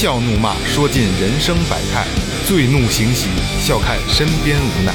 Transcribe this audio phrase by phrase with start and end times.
[0.00, 2.06] 笑怒骂，说尽人生百态；
[2.48, 3.28] 醉怒行喜，
[3.60, 4.94] 笑看身边无奈。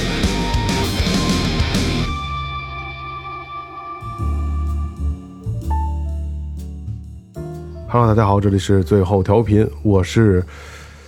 [7.88, 10.44] Hello，大家好，这里是最后调频，我是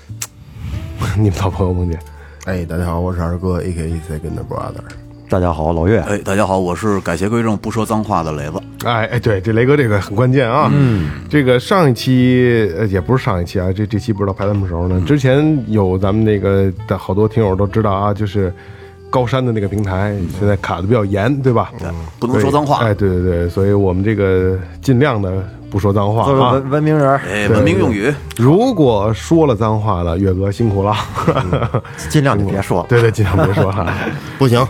[1.17, 1.97] 你们老朋友梦姐。
[2.45, 5.06] 哎，大家好，我是二哥，A K A Second Brother。
[5.29, 5.99] 大家好，老岳。
[5.99, 8.53] 哎，大家好，我是改邪归正、不说脏话的雷子。
[8.85, 10.71] 哎哎，对，这雷哥这个很关键啊。
[10.73, 15.03] 嗯，这个上一期呃也不是上一期啊，这这期不知道排什么时候呢。
[15.05, 18.53] 之前有咱们那个的好多听友都知道啊，就是
[19.09, 21.73] 高山的那个平台现在卡的比较严，对吧？
[21.77, 26.51] 对不能说脏话哎，对对对，所以我们这个尽量的不说脏话啊。
[26.51, 30.95] 文文明人儿，哎，文明用语，如果说了脏话了，岳哥辛苦了。
[32.09, 32.85] 尽量就别说。
[32.89, 33.85] 对对，尽量别说哈。
[34.37, 34.65] 不行，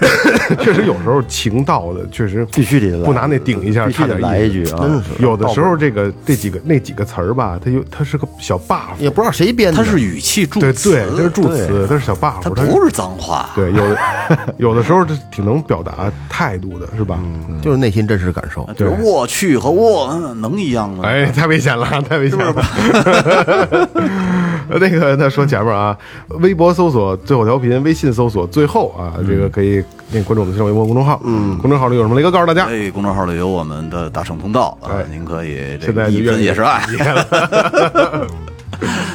[0.60, 5.02] 确实有时候情到的，确实必须得来不拿那顶一下，差点来一句啊！
[5.18, 9.82] 有的时候这个这几个那几个词儿吧，它有它是个小 buff，也不知道谁编的。
[9.82, 13.50] 它是语气助对词，对，它是助词，它是小 buff，它它不是脏话。
[13.54, 13.96] 对有
[14.56, 17.18] 有的时候这挺能表达态度的，是吧？
[17.60, 18.64] 就是内心真实感受。
[18.76, 21.04] 比如我去和我嗯能一样吗？
[21.04, 22.54] 哎，太危险了， 太危险了。
[24.80, 25.96] 那个，那说前面啊，
[26.40, 32.64] 微博搜索最后调频，微信搜索最后啊，这个可以那关注我们的新浪微博公众号，嗯，公众号里有什么雷哥告诉大家。
[32.66, 36.82] 哎，公众号里有我们的大圣通道啊哎，您可以这现在个一分也是爱。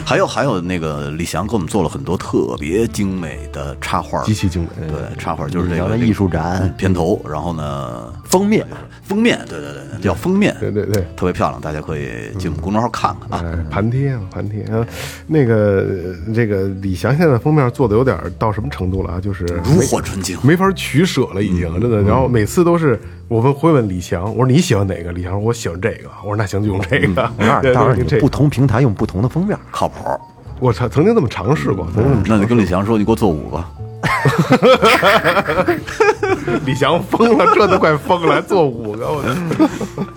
[0.07, 8.65] 还有还有那个李翔给我们做了很多特别精美的插画，极其精美对，插画就是这个艺术展片头，然后呢封面
[9.03, 11.05] 封面，对对对，叫封面，对对对。
[11.17, 12.07] 特别漂亮，大家可以
[12.39, 13.45] 进我们公众号看看啊。
[13.45, 14.87] 哎，盘贴啊，盘贴啊，
[15.27, 15.85] 那个
[16.25, 19.19] 呃这个李翔现在封面做的有点到什么程度了啊？
[19.19, 22.01] 就是炉火纯青，没法取舍了，已经真的。
[22.03, 22.97] 然后每次都是
[23.27, 25.11] 我问会问李翔，我说你喜欢哪个？
[25.11, 26.09] 李翔说我喜欢这个。
[26.23, 27.29] 我说那行就用这个。
[27.37, 29.96] 我告诉你，当然就这个你不同平台用不同的封面，靠谱。
[30.59, 33.63] 我曾曾经这么尝试过，曾经这么那你跟李翔说，你给我做五个。
[36.65, 39.35] 李翔疯了，这都快疯了，还做五个，我的。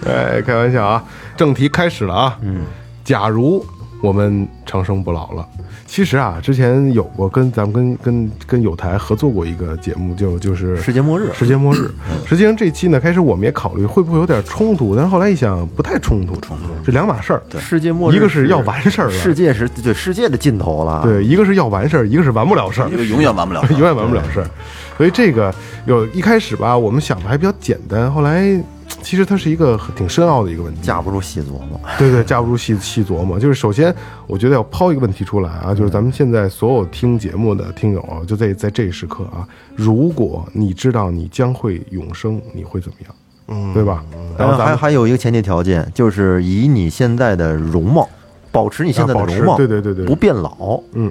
[0.11, 1.03] 哎，开玩笑啊！
[1.37, 2.39] 正题开始了啊。
[2.43, 2.65] 嗯，
[3.05, 3.65] 假如
[4.00, 5.47] 我们长生不老了，
[5.87, 11.91] 其实啊，之前有过跟咱们跟跟跟有台合作过一个节目，就就是世界末日世界末日。
[12.27, 17.43] 实际上这期呢，开始我们也考虑会不会有点冲突，但是后来一想，不太冲突，冲突这两码事儿。
[17.59, 22.97] 世界末日一个是要完事儿了世界是对世界的尽头了。，对，一个是要完事儿，一个是完不了事儿一。
[22.97, 24.47] 个永远完不了，永远完不了事儿。
[24.97, 25.55] 所以这个
[25.87, 28.59] 有一开始吧，我们想的还比较简单，后来
[29.03, 30.81] 其实它是一个挺深奥的一个问题。
[30.81, 31.81] 架不住细琢磨。
[31.99, 33.38] 对对，架不住细细琢磨。
[33.38, 33.94] 就是首先，
[34.27, 43.15] 我觉得要抛一个问题出来啊，就是咱们现在所有听节目的听友啊，就在在这一时刻啊，如果你知道你将会永生，你会怎么样？
[43.49, 44.05] 嗯，对吧？
[44.38, 48.09] 然后还还有一个前提条件，就是以你现在的容貌，
[48.53, 51.11] 保持你现在的容貌，对对对对不变老，嗯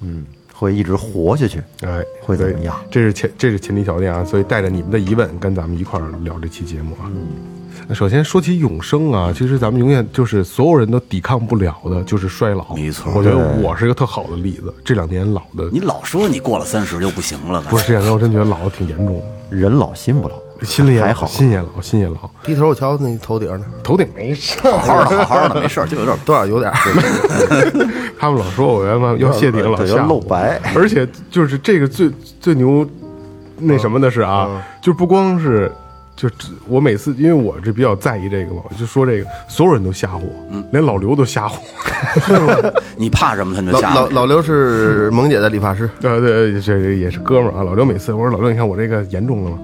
[0.00, 0.24] 嗯，
[0.64, 1.62] 会一直活下去。
[1.82, 7.04] 哎，会怎么样这是前这是前提条件啊，所以带着你们的疑问跟咱们一块儿聊这期节目啊。
[7.06, 7.28] 嗯
[7.92, 12.74] 首先说起永生啊，其实咱们永远就是所有人都抵抗不了的，就是衰老。
[12.74, 14.72] 没错我觉得我是一个特好的例子。
[14.82, 19.20] 这两年老的你老说你过了三十就不行了，不是这两年，我真觉得老的挺严重
[19.50, 24.58] 的，人老心不老，心里也老还好心也老，心也老，低头我瞧那头顶呢，头顶没事。
[24.62, 26.72] 好好的，好好的，没事，就有点多少有点。
[28.18, 32.10] 他们老说我要要谢顶，老要露白而且就是这个最
[32.40, 32.86] 最牛
[33.58, 35.70] 那什么的是啊，就不光是。
[36.16, 41.54] 就只我每次，因为我这比较在意这个嘛，我就说这个，所有人都吓唬我，连老刘都吓唬
[42.28, 42.82] 我。
[42.96, 43.94] 你怕什么他就老吓唬。
[43.94, 47.64] 老老刘是萌姐的理发师，对，对，这这也是哥们儿啊。
[47.64, 49.58] 老刘每次我说老刘，你看我这个严重了吗？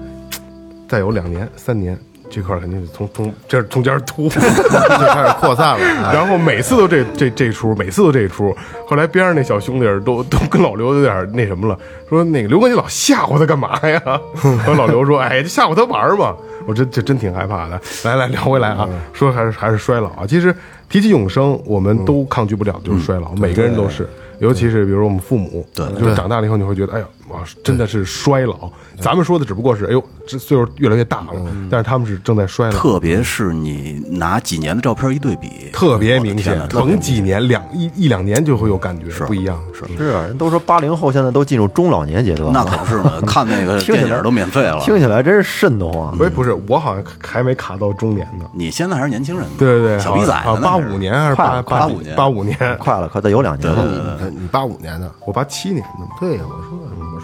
[0.91, 1.97] 再有两年、三年，
[2.29, 6.11] 这块儿肯定是从从这儿中间突， 就开始扩散了。
[6.13, 8.53] 然后每次都这这这出，每次都这出。
[8.85, 11.79] 后来边上那小兄弟都 都跟老刘有点那什么了，
[12.09, 14.01] 说那个刘哥你老吓唬他干嘛呀？
[14.43, 16.35] 然后老刘说，哎，吓唬他玩儿嘛。
[16.67, 17.79] 我真这真挺害怕的。
[18.03, 20.25] 来来聊回来啊，说还是还是衰老啊。
[20.27, 20.53] 其实
[20.89, 24.05] 提起永生，我们都抗拒不了，就是衰老，每个人都是。
[24.39, 28.69] 尤其是比如说我们父母，对，就是长大了以后你会觉得，哎呀，哇，真的是衰老。
[28.99, 31.27] 咱们说的只不过是，哎呦，这岁数越来越大了，
[31.69, 39.59] 但是他们是正在衰老，特别是你拿几年的照片一对比，特别明显甭几年两一一两年就会有感觉，不一样。
[39.73, 44.79] 是是啊，人都说八零后现在都进入中老年阶段了，那可是呢，看那个听起来电影都免费了。
[44.81, 46.15] 听起来真是瘆得慌。
[46.15, 48.45] 不是不是，我好像还没卡到中年呢。
[48.53, 52.57] 你现在还是年轻人呢，对对对，小逼崽啊，子，八五，年还是八八五年八五年？
[52.77, 54.29] 快了，快再有两年了。
[54.29, 56.77] 你八五年的，我八七年的，对呀，我说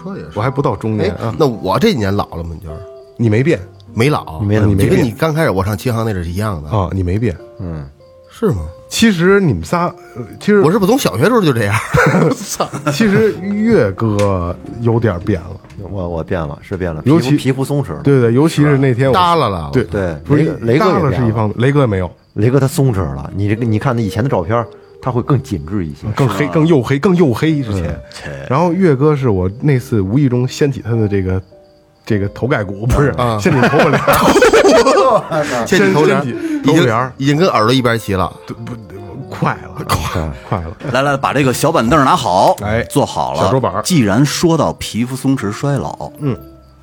[0.08, 0.38] 我说的也是。
[0.38, 2.50] 我还不到中哎年啊。，那我这几年老了吗？
[2.54, 2.80] 你觉得
[3.16, 3.60] 你没变
[3.94, 4.40] 没老？
[4.40, 6.70] 没你没变就跟你刚开始我上琴行那阵是一样的。
[6.70, 7.86] 啊，你没变，嗯
[8.30, 8.66] 是吗？
[8.88, 11.74] 其实你们仨，呃其实我是不是从小学时候就这样？
[12.34, 12.66] 操！
[12.92, 15.50] 其实岳哥有点变了，
[15.90, 18.00] 我我变了，是变了，尤其皮肤松弛了。
[18.02, 24.64] 对对，尤其是那天我耷拉了对对不是雷哥是一方面，雷哥没有，雷哥他松弛了，你这个你看他以前的照片，
[25.08, 26.06] 他会更紧致一些。
[26.14, 27.98] 更黑、更黝黑、更黝黑之前。
[28.50, 31.40] 然后岳哥是我那次无意中掀起他的这个
[32.04, 38.30] 这个头盖骨，不是啊掀起头发帘儿， 牵起头帘儿，掀起已经头帘儿已经跟耳朵一边齐了。
[38.46, 38.54] 不
[39.30, 40.76] 快了，快快了。
[40.92, 43.40] 来来，把这个小板凳拿好，哎坐好了。
[43.40, 46.36] 小桌板儿既然说到皮肤松弛衰老，嗯，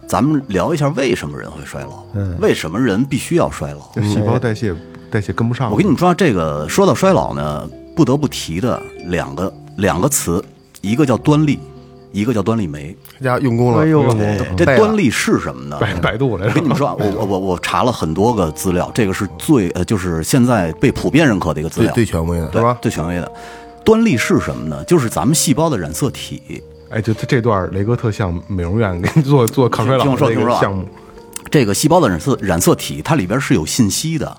[0.07, 4.01] 咱们聊一下为什么人会衰老，嗯，为什么人必须要衰老？
[4.03, 4.73] 细胞代谢
[5.09, 5.71] 代谢跟不上。
[5.71, 10.43] 我跟你们说，这个说到衰老呢，不得不提的两个两个词，
[10.81, 11.57] 一个叫端粒，
[12.11, 12.95] 一个叫端粒酶。
[13.23, 15.77] 家用功了，哎呦用功这端粒是什么呢？
[15.79, 22.77] 百百度来着我跟你们说啊，我我我我查了很多个资料，这个是最呃，就是现在被普遍认可的一个资料，最权威的对是吧？
[22.81, 23.31] 最权威的。
[23.85, 24.83] 端粒是什么呢？
[24.83, 26.61] 就是咱们细胞的染色体。
[26.89, 30.85] 哎，就这这段雷哥特像美容院给你做做抗衰老听我说的这听我说啊个项目，
[31.49, 34.37] 这个细胞的染色染色体，它里边是有信息的。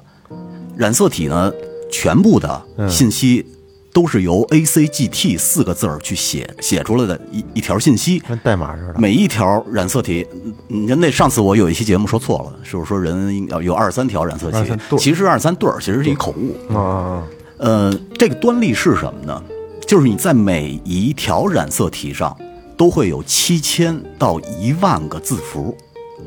[0.76, 1.52] 染色体呢，
[1.90, 3.44] 全部的信息
[3.92, 8.18] 都是由 A、C、G、T 四个字儿去写写出来的一一条信息。
[8.20, 8.94] 跟代码似的。
[8.98, 14.72] 每一条染色体，嗯你看那上次我有一期节目说错了，是不是说人要有二十三条染色体？
[14.98, 16.74] 其实二十三对儿其实是一口误。
[16.74, 17.28] 啊啊
[17.58, 19.42] 呃，这个端粒是什么呢？
[19.86, 22.36] 就是你在每一条染色体上
[22.76, 25.74] 都会有七千到一万个字符，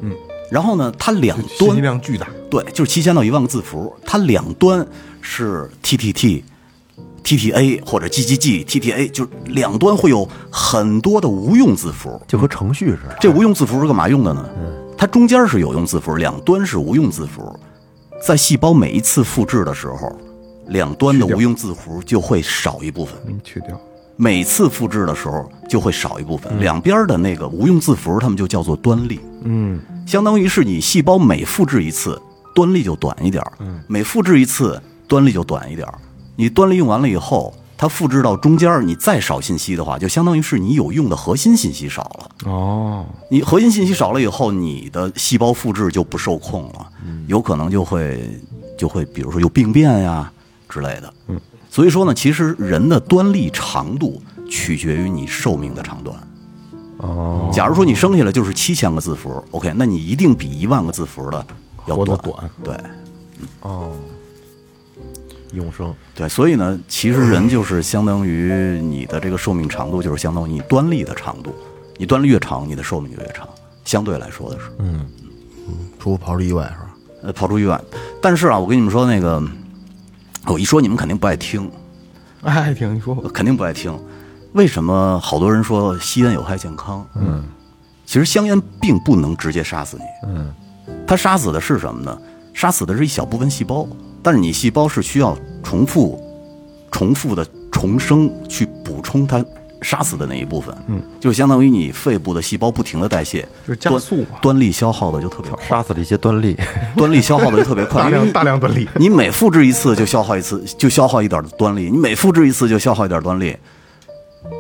[0.02, 0.12] 嗯，
[0.50, 4.84] 然后呢，它两信息端量巨大，对，就是七千到一万个字符，它两端
[5.22, 6.44] 是 TTT、
[7.24, 12.22] TTA 或者 GGG、TTA，就是两端会有很多的无用字符。
[12.28, 13.16] 就和程序似的。
[13.20, 14.46] 这无用字符是干嘛用的呢？
[14.98, 17.58] 它中间是有用字符，两端是无用字符。
[18.26, 20.14] 在细胞每一次复制的时候，
[20.68, 23.16] 两端的无用字符就会少一部分。
[23.26, 23.80] 嗯，去掉。
[24.18, 29.18] 每次复制的时候就会少一部分，两边的那个无用字符，它们就叫做端粒。
[29.46, 32.22] 嗯，相当于是你细胞每复制一次，
[32.54, 33.54] 端粒就短一点儿
[33.88, 36.00] 每复制一次，端粒就短一点儿
[36.38, 42.50] 你端粒用完了以后，它复制到中间儿，你再少信息的话，就相当于是你有用的核心信息少了。
[42.50, 46.88] 哦，你核心信息少了以后，你的细胞复制就不受控了，
[47.28, 48.40] 有可能就会
[48.78, 50.32] 就会比如说有病变呀
[50.70, 51.14] 之类的。
[51.28, 51.38] 嗯，
[51.70, 56.16] 所以说呢，其实人的端粒长度取决于你寿命的长短。
[57.00, 61.46] 哦，假如说你生下来就是七千个字符，OK，那你一定比一万个字符的
[61.86, 62.06] 要。
[62.06, 62.18] 短
[62.64, 62.78] 对
[63.62, 63.92] 哦，
[65.54, 65.94] 永生。
[66.14, 71.54] 对，所以呢，其实人就是相当于你的这个寿命长度，就是相当于你端粒的长度。
[71.98, 73.48] 你端粒越长，你的寿命就越长。
[73.84, 75.06] 相对来说的是，嗯
[75.68, 76.96] 嗯除跑出意外是吧？
[77.24, 77.80] 呃，跑出意外。
[78.22, 79.42] 但是啊，我跟你们说，那个
[80.46, 81.70] 我一说你们肯定不爱听，
[82.44, 83.98] 爱，听你说吧，肯定不爱听。
[84.54, 87.06] 为什么好多人说吸烟有害健康？
[87.16, 87.44] 嗯，
[88.06, 90.04] 其实香烟并不能直接杀死你。
[90.30, 90.54] 嗯，
[91.06, 92.18] 它杀死的是什么呢？
[92.54, 93.88] 杀死的是一小部分细胞，
[94.30, 96.24] 但是你细胞是需要重复、
[96.92, 99.44] 重复的重生去补充它
[99.82, 100.72] 杀死的那一部分。
[100.86, 106.56] 嗯，就相当于你肺部的细胞不停的代谢，就是加速嘛端粒消耗的就特别快，杀死了一些端粒。
[106.96, 113.58] 端粒消耗的就特别快， 大量大量端粒，你每复制一次就消耗一次，就消耗一点端粒；你每复制一次就消耗一点端粒。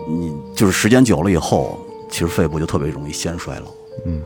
[0.10, 3.66] 你就是时间久了以后，其实肺部就特别容易先衰老。
[4.08, 4.20] 嗯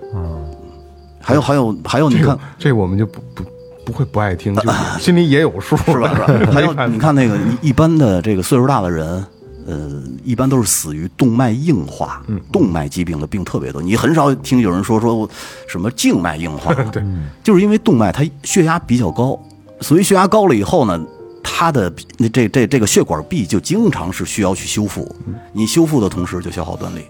[1.20, 3.44] 还有还有还有，你看这我们就不不
[3.86, 6.14] 不会不爱听， 就心里也有数，是吧？
[6.16, 6.52] 是吧？
[6.52, 9.26] 还有你看那个一一般的这个岁数大的人，
[9.66, 12.22] 呃，一般都是死于动脉硬化，
[12.52, 13.82] 动脉疾病的病特别多。
[13.82, 15.30] 你很少听有人说说
[15.68, 17.04] 什么静脉硬化， 对，
[17.44, 19.40] 就是因为动脉它血压比较高，
[19.82, 21.02] 所以血压高了以后呢，
[21.44, 25.14] 它的那这这这个血管壁就经常是需要去修复，
[25.52, 27.02] 你修复的同时就消耗端粒，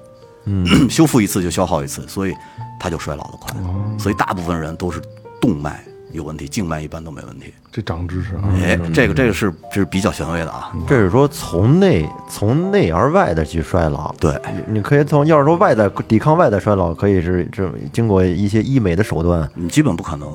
[0.46, 2.34] 嗯， 修复一次就消耗一次，所以
[2.80, 3.56] 它就衰老的快，
[3.98, 5.02] 所以大部分人都是
[5.40, 7.54] 动脉有问题，静脉一般都没问题。
[7.72, 14.14] 这长知识啊，哎，这个这个是这是比较权威的啊，这是说从内从内而外的去衰老。
[14.20, 20.32] 对，你可以从要是说外在抵抗外在衰老，可以是这经过一些医美的手段，你基本不可能，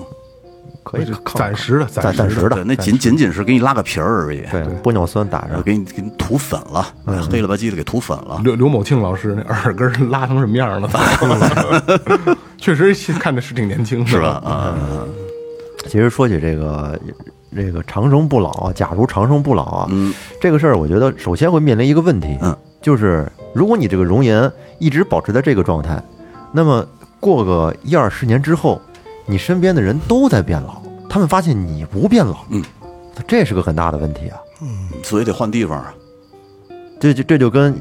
[0.83, 1.07] 可以
[1.37, 5.63] 暂时的，暂时时的对，那仅仅仅是给你拉个皮儿而已，对玻尿酸打上。
[5.63, 6.93] 给你给你涂粉了，
[7.31, 10.91] 黑了吧唧的给涂粉了，刘刘某庆老师那耳根拉成什么样了？
[12.59, 14.43] 确实看着是挺年轻，是吧？
[14.45, 14.75] 啊，
[15.89, 17.01] 其实说起这个
[17.57, 26.01] 这个长生不老啊，假如长生不老啊，嗯，这个事儿，我觉得首先会面临一个问题，嗯，就是如果你这个容颜一直保持在这个状态，
[26.53, 26.87] 那么
[27.19, 28.81] 过个一二十年之后，
[29.27, 32.63] 你身边的人都在变老，他们发现你不变老，嗯，
[33.27, 34.39] 这是个很大的问题啊。
[34.61, 35.95] 嗯所以得换地方啊，
[37.01, 37.75] 这就这就跟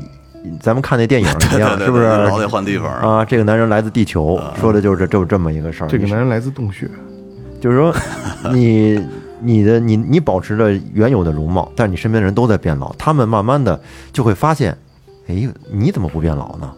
[0.62, 2.04] 咱们看那电影一样，是不是？
[2.06, 3.08] 老得换地方啊。
[3.08, 5.88] 啊，这个男人来自地球，说的就是就是这么一个事儿。
[5.88, 6.88] 这个男人来自洞穴，
[7.60, 7.94] 就是说，
[8.54, 9.00] 你
[9.42, 13.80] 你的你你保持着原有的容貌，但是你身边的人都在变老，他们慢慢的
[14.14, 14.78] 就会发现，
[15.28, 16.72] 哎，你怎么不变老呢？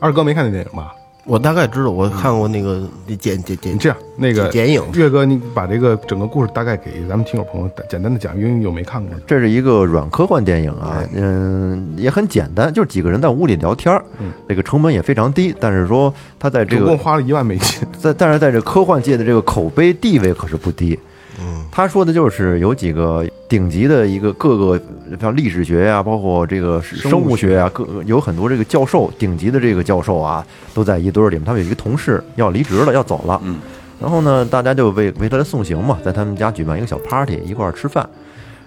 [0.00, 0.92] 二哥没看那电影吧？
[1.24, 4.82] 我大概知道，我看过那个那剪剪剪这样，那个剪影。
[4.94, 9.14] 岳哥，你把这个整个故事大概给咱们听友朋友简单的讲，因为有没看过。
[9.26, 14.04] 这是一个软科幻电影啊，嗯，也很简单，就是几个人在屋里聊天儿，
[14.48, 20.98] 这个成本也非常低，但是说他在这个总共花了一万美金，在但是在这科幻界的这个口碑地位可是不低。
[21.70, 24.80] 他说的就是有几个顶级的一个各个
[25.20, 27.58] 像历史学呀、包括这个生物学。
[27.58, 31.44] 啊、各有很多这个教授，顶级的这个教授啊，都在一堆儿里面。
[31.44, 33.58] 他们有一个同事要离职了，要走了，嗯，
[34.00, 38.08] 然后呢，大家就为为他送行嘛，在他们家举办一个小 party，一块儿吃饭。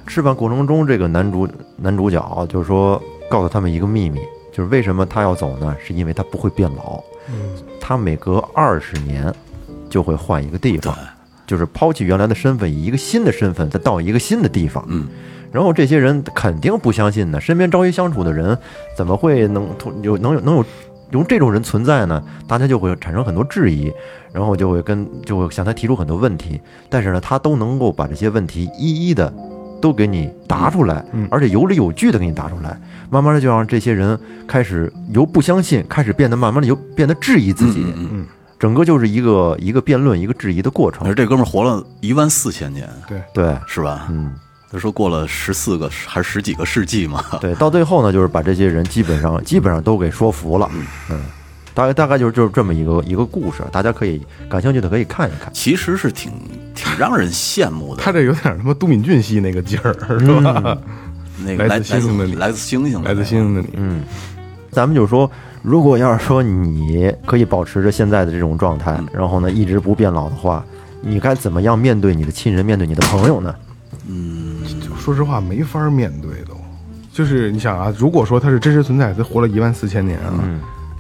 [0.08, 4.20] 吃饭过程中，这个男主男主角就是说告诉他们一个秘密，
[4.52, 5.76] 就是为什么他要走呢？
[5.84, 7.04] 是因为他不会变老，
[7.82, 9.34] 他每隔二十年
[9.90, 10.96] 就会换一个地方，
[11.46, 14.86] 就是抛弃原来的身份，以一个新的身份再到一个新的地方。
[14.90, 15.08] 嗯，
[15.52, 18.58] 然后这些人肯定不相信呢，身边朝夕相处的人
[18.98, 20.66] 怎么会能突有能有能有
[21.12, 22.22] 有这种人存在呢？
[22.48, 23.92] 大家就会产生很多质疑，
[24.34, 26.60] 然后就会跟就会向他提出很多问题，
[26.90, 29.32] 但是呢，他都能够把这些问题一一的
[29.82, 32.78] 都给你答出来，而且有理有据的给你答出来，
[33.10, 38.26] 慢慢的就让这些人开始由不相信开始变得慢慢的由变得质疑自己，嗯嗯
[38.60, 41.14] 整个就是一个一个辩论一个质疑的过程而。
[41.16, 44.08] 这哥们儿活了一万四千年，对，对，是吧？
[44.10, 44.34] 嗯。
[44.72, 47.24] 他说过了十四个还是十几个世纪嘛？
[47.40, 50.70] 对，到最后呢，就是把这些人基本上 基本上都给说服了，
[51.10, 51.22] 嗯，
[51.74, 55.50] 大概大概就是就是这么一个一个故事，大家可以感兴趣的可以看一看。
[55.54, 56.32] 其实是挺
[56.74, 58.02] 挺让人羡慕的。
[58.02, 60.78] 他这有点什么都敏俊系那个劲儿，是吧？
[61.38, 64.04] 那个来来自星星的你来自星星的来自星星的你，嗯，
[64.72, 65.30] 咱们就说，
[65.66, 70.64] 如果要是说你可以保持着现在的这种状态，然后呢一直不变老的话，
[71.02, 73.54] 你该怎么样面对你的亲人，面对你的朋友呢？
[74.08, 74.62] 嗯
[75.00, 76.56] 说实话没法面对都。
[77.12, 80.40] 就是你想啊，如果说他是真实存在，他活了一万四千年啊，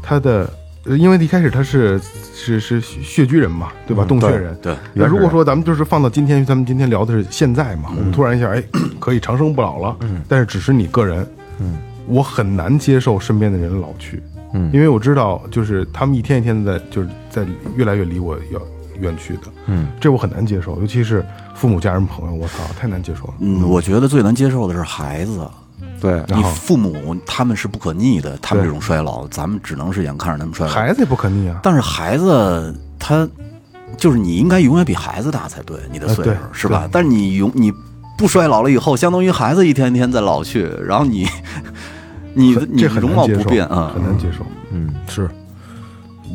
[0.02, 0.50] 他的。
[0.88, 2.00] 呃因为一开始他是
[2.36, 4.06] 是是穴居人嘛，对吧？
[4.06, 4.56] 洞穴人。
[4.62, 8.64] 对那如果说咱们就是放到今天，咱们今天聊的是现在嘛，我们突然一下，哎，
[9.02, 9.98] 可以长生不老了。
[10.02, 10.22] 嗯。
[10.28, 14.22] 但是只是你个人，嗯，我很难接受身边的人老去，
[14.56, 17.46] 嗯因为我知道，就是他们一天一天的在，就是在
[17.76, 18.60] 越来越离我要
[19.00, 23.34] 远去的，嗯，这我很难接受，尤其是父母、家人、朋友，我操，太难接受了。
[23.40, 25.46] 嗯，我觉得最难接受的是孩子。
[26.00, 30.74] 对，你父母他们是不可逆的，他们这种衰老，咱们只能是眼看着他们衰老。
[30.74, 33.28] 孩子也不可逆啊，但是孩子他
[33.98, 36.88] 就是你应该永远比孩子大才对，你的岁数、呃是吧？
[36.92, 37.74] 但是你永你
[38.18, 41.26] 不衰老了以后，相当于孩子一天一天在老去，然后你
[42.36, 44.46] 你的你这很容貌不变啊，很难接受。
[44.72, 45.30] 嗯，是，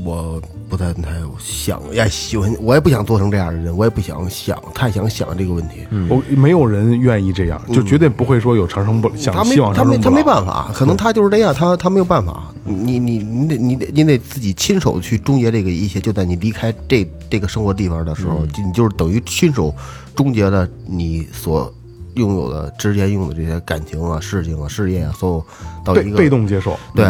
[0.05, 5.87] 我不太太想呀，喜欢，我也不想做成这样的人，我也不想想太想想这个问题。
[6.09, 10.11] 我没有人愿意这样，就绝对不会说有长生不想他没希望他没他。
[10.11, 12.53] 没办法，可能他就是这样，他他没有办法。
[12.65, 19.75] 你你你得你得你得自己亲手去终结这个一切，就在你离开这这个生活地方的时候，就你就是等于亲手
[20.15, 21.73] 终结了你所
[22.15, 25.47] 拥有的之前拥有的这些感情啊、事情啊、事业啊，所有
[25.85, 27.05] 到一个被动接受，对，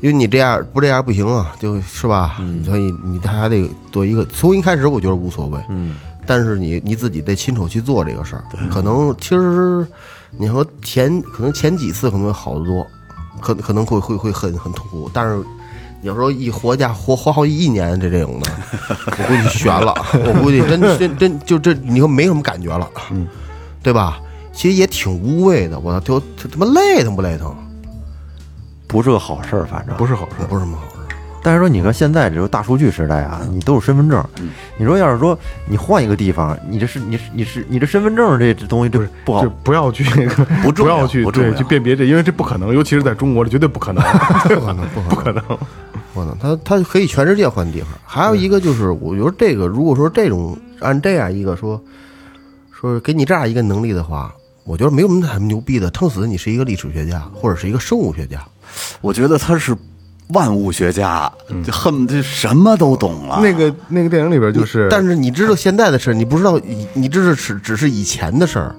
[0.00, 2.40] 因为你这样不这样不行啊，就是吧？
[2.64, 5.96] 所以你他还得做一个从一开始我觉得无所谓，嗯，
[6.26, 9.86] 但是你你自己得亲手去做这个事儿，可能其实
[10.38, 12.86] 你说前可能前几次可能会好得多，
[13.40, 15.42] 可可能会会会很很痛苦，但是
[16.02, 18.50] 有时候一活家活活好一年这这种的，
[19.06, 19.94] 我估计悬了，
[20.26, 23.26] 我估计真真真就这你说没什么感觉了，嗯，
[23.82, 24.18] 对吧？
[24.52, 27.54] 其实也挺无谓的，我就就他妈累疼不累疼？
[28.86, 30.46] 不是个好事儿，反正不是好事。
[30.48, 30.88] 不是什么好事。
[31.44, 34.24] 但是说，你看现在这个大数据时代啊，你都有身份证。
[34.76, 40.04] 你说要是说你换一个地方，你这是你是你是你这身份证这这东西这不好就，不要去
[40.62, 44.04] 不重要要去不要对去辨别这，因为这不可能，尤其是在中国，这绝对不可能，
[44.44, 45.42] 不可能，不可能，
[46.14, 46.38] 不可能。
[46.38, 47.88] 他他可以全世界换地方。
[48.04, 51.82] 还有一个就是，我觉得这个如果说这种按这样一个说
[52.70, 54.32] 说给你这样一个能力的话，
[54.64, 55.90] 我觉得没有什么很牛逼的。
[55.90, 58.42] 撑死你是一个历史学家或者是一个生物学家，
[59.00, 59.76] 我觉得他是
[60.28, 61.30] 万物学家，
[61.64, 63.40] 就恨不得什么都懂了。
[63.42, 68.74] 那个那个电影里边就是，但是你知道现在的事儿，你不知道以你这是只只是以前的事儿，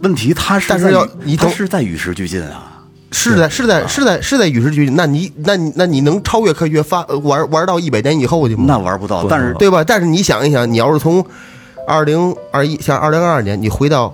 [0.00, 2.72] 问题他是但是要你懂他是在与时俱进啊。
[3.12, 4.94] 是在是在是在是在与时俱进。
[4.94, 8.64] 那你那你那你能超越科学发呃玩玩到一百年以后去吗？
[8.66, 9.82] 那玩不到，但是对吧？
[9.82, 11.24] 但是你想一想，你要是从
[11.86, 14.12] 二零二一像二零二二年，你回到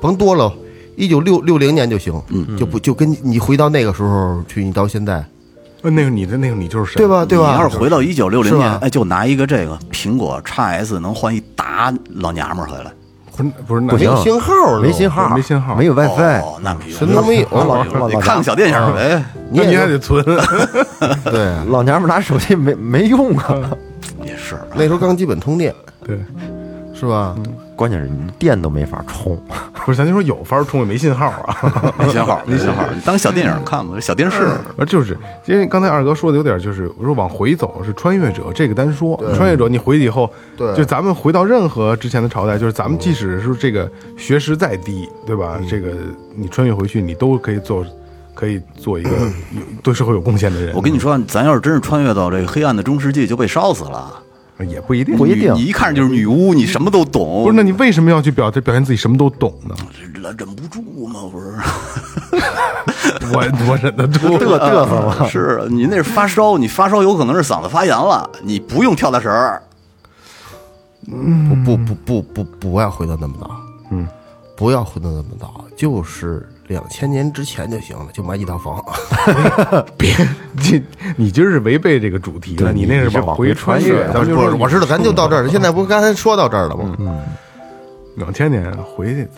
[0.00, 0.52] 甭多了，
[0.96, 5.24] 一九六六零年就行，嗯，就不就跟你回到那个时候去，你到现在，
[5.82, 7.06] 呃那个你的那个你就是谁，对？
[7.06, 7.24] 吧？
[7.24, 7.52] 对吧？
[7.54, 12.90] 你要是回到一九六零是吧年，哎，就拿一个这个苹果 x S 能换一大老娘们儿回来，
[13.36, 20.24] 不是不是那不行没信号了，没信号，没信号没有 WiFi，哦，那没什么都没有老老你看个小电影呗，那你还得存，
[21.24, 23.70] 对，老娘们拿手机没没用啊，
[24.24, 24.56] 也是。
[24.74, 25.74] 那时候刚基本通电，
[26.04, 26.18] 对，
[26.94, 27.34] 是吧？
[27.76, 29.38] 关键是你电都没法充，
[29.84, 31.94] 不是咱就说有法充也没信号啊。
[31.98, 34.48] 没信号，没信号，你当小电影看吧，小电视。
[34.78, 45.60] 而就是因为刚才二哥说的有点就是，我说往回走是穿越者，这个单说穿越者，你回去以后，对就咱们回到任何之前的朝代，就是咱们即使是这个学识再低，对吧？
[45.68, 45.92] 这个
[46.34, 47.84] 你穿越回去，你都可以做，
[48.34, 50.74] 可以做一个有对社会有贡献的人。
[50.74, 54.22] 我跟你说，咱要是真是穿越到这个黑暗的中世纪，就被烧死了。
[54.64, 57.42] 也不一定，不一定你一看就是女巫，你什么都懂。
[57.44, 57.56] 不是？
[57.56, 59.74] 那你为什么要去表表现自己什么都懂呢？
[60.14, 61.56] 忍忍不住嘛，不是？
[63.32, 69.62] 我我忍得住， 嘚嘚瑟嘛，是啊你那是发烧，你发烧有可能是嗓子发炎了，你不用跳大神儿。
[71.04, 73.50] 不不不不不不要回到那么早，
[73.90, 74.08] 嗯，
[74.56, 78.84] 不要回到那么早，就是两千年之前就行了，就买一套房。
[79.96, 80.14] 别
[80.52, 80.82] 你
[81.16, 85.48] 你今儿是违背这个主题了，你那是往回穿穿越不是，我知道，咱就到这儿。
[85.48, 86.96] 现在不是刚才说到这儿了吗？
[86.98, 87.22] 嗯，
[88.16, 89.28] 两千年回去，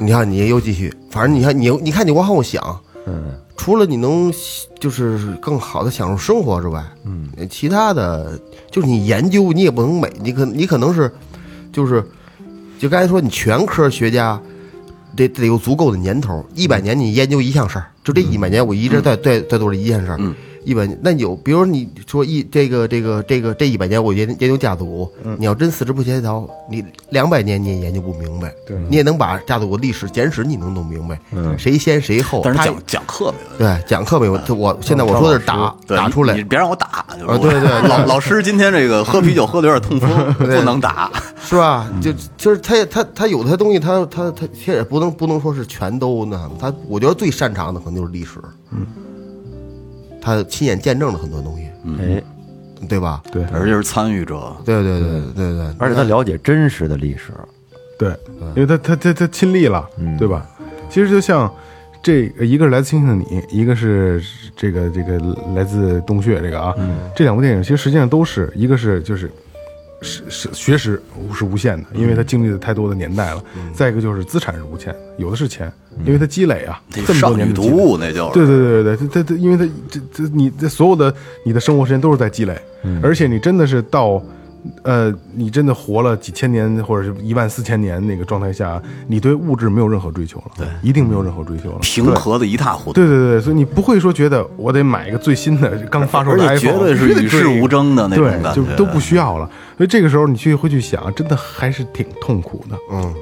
[0.00, 4.32] 你看你又继续，反正你看你你看你往后想，嗯，除了你能
[4.78, 8.38] 就是更好的享受生活之外，嗯，其他的
[8.70, 11.10] 就是你研究你也不能美你可你可能是
[11.72, 12.04] 就是
[12.78, 14.40] 就刚才说你全科学家
[15.16, 20.34] 得得有足够的年头，一百年你研究一项事儿，就这一百年我一直在在在做这一件事儿，嗯。
[20.66, 31.20] 一百年，那有，比如你说一这个这个这个这一百年我研研究家族，你要真四肢不协调，你两百年你也研究不明白，对你也能把家族历史简史你能弄明白，
[31.58, 33.58] 谁先谁后，但是讲讲课没问题。
[33.58, 37.04] 对讲课没问题，我现在我说的是打打出来你，别让我打。
[37.20, 41.12] 就是啊对对对 老老师今天这个喝啤酒喝的有点痛风， 不能打。
[41.42, 41.86] 是吧？
[42.00, 48.86] 就就是他也他他有的东西他他他他也不能不能说是全都那什么，他我觉得最擅长的可能就是历史，嗯，
[50.20, 51.68] 他亲眼见证了很多东西，
[52.00, 52.22] 哎，
[52.88, 53.22] 对吧？
[53.30, 53.44] 对。
[53.52, 55.56] 而且是参与者，对对对对。
[55.56, 57.32] 对，而且他了解真实的历史，
[57.98, 58.16] 对，
[58.54, 60.46] 因为他他他他亲历了，对吧？
[60.90, 61.52] 其实就像
[62.02, 64.22] 这一个是来自星星的你，一个是
[64.54, 65.18] 这个这个
[65.54, 66.74] 来自洞穴这个啊，
[67.16, 69.30] 这两部电影其实实际上都是一个是就是
[70.04, 71.02] 是是学识
[71.34, 73.42] 是无限的，因为他经历了太多的年代了；
[73.74, 75.72] 再一个就是资产是无限的，有的是钱，
[76.04, 77.74] 因为他积累啊，这这么多年的积累。
[77.74, 78.34] 物那就是。
[78.34, 81.12] 对对对对对，他他因为他这这你这所有的
[81.44, 82.56] 你的生活时间都是在积累，
[83.02, 84.22] 而且你真的是到，
[84.82, 91.78] 呃，你真的活了几千年或者是一万四千年那个状态下，你对物质没有任何追求了，对，一定没有任何追求了。
[91.80, 99.48] 平和的一塌糊涂，对对对，所以你不会说觉得我得买一个最新的刚发售的 iPhone，绝对是与世无争的那种对，感觉，就都不需要了。
[99.76, 103.14] 所以这个时候你去会去想，真的还是挺痛苦的，嗯，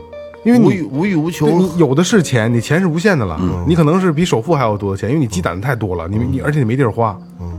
[0.44, 7.16] 因为你无欲无欲无求，你有的是钱，你钱是无限的了，你可能是比首富还要多的钱，因为你积攒的太多了，你你而且你没地儿花，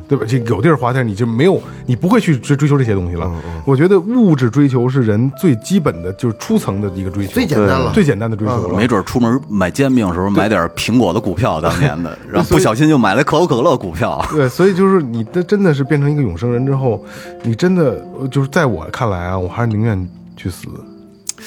[0.08, 0.26] 对吧？
[0.28, 3.32] 这有地儿花，但是你就没有，你不会去追追求这些东西了。
[3.64, 8.78] 我觉得物质追求是人最基本的，就是初层的一个追求，最简单了最简单的追求了。
[8.78, 14.22] 没准出门买煎饼的时候买点苹果的股票，当年的，然后不小心就买了可口可乐股票。
[14.30, 17.02] 对，所以就是你的真的是变成一个永生人之后，
[17.44, 20.68] 你真的就是在我看来啊，我还是宁愿去死。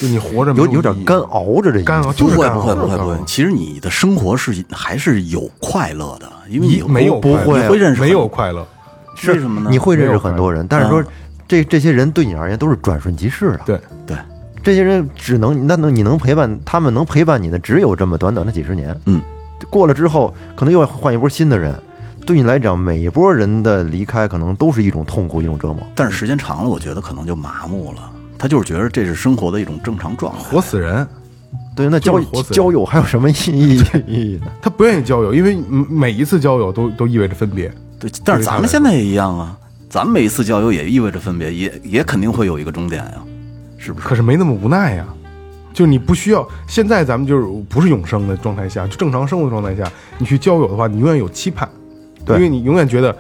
[0.01, 8.67] 就你活着有有点干熬着这干熬，不就是干熬会不会不会不会，其实你的生活是还是有快乐的，因为你没有不会会认识没有快乐，
[9.29, 9.71] 为什么呢？
[9.71, 11.03] 你会认识很多人，但是说
[11.49, 13.61] 这这些人对你而言都是转瞬即逝的。
[13.65, 14.17] 对，对，
[14.63, 18.95] 这些人只能那能你能陪伴他们能陪伴你的只有这么短短的几十年。
[19.07, 19.23] 嗯，
[19.71, 21.75] 过了之后可能又要换一波新的人，
[22.27, 25.79] 对你来讲每一波人的离开可能都是一种痛苦一种折磨。
[25.95, 28.11] 但是时间长了，我觉得可能就麻木了。
[28.39, 30.39] 他就是觉得这是生活的一种正常状态。
[30.39, 31.07] 活死人。
[31.75, 34.47] 对，那交就是活死人交友还有什么意义意义呢？
[34.63, 37.71] 他不愿意交友，因为嗯每一次交友都都意味着分别。
[38.01, 39.57] 对，但是咱们现在也一样啊，
[39.89, 43.23] 咱们每一次交友也意味着分别，也也肯定会有一个终点呀，
[43.77, 44.09] 是不是？
[44.09, 45.07] 可是没那么无奈呀。
[45.75, 51.69] 就你不需要，现在咱们就是不是永生的状态下，就正常生活的状态下，你去交友的话，你永远有期盼，
[52.25, 53.15] 对因为你永远觉得，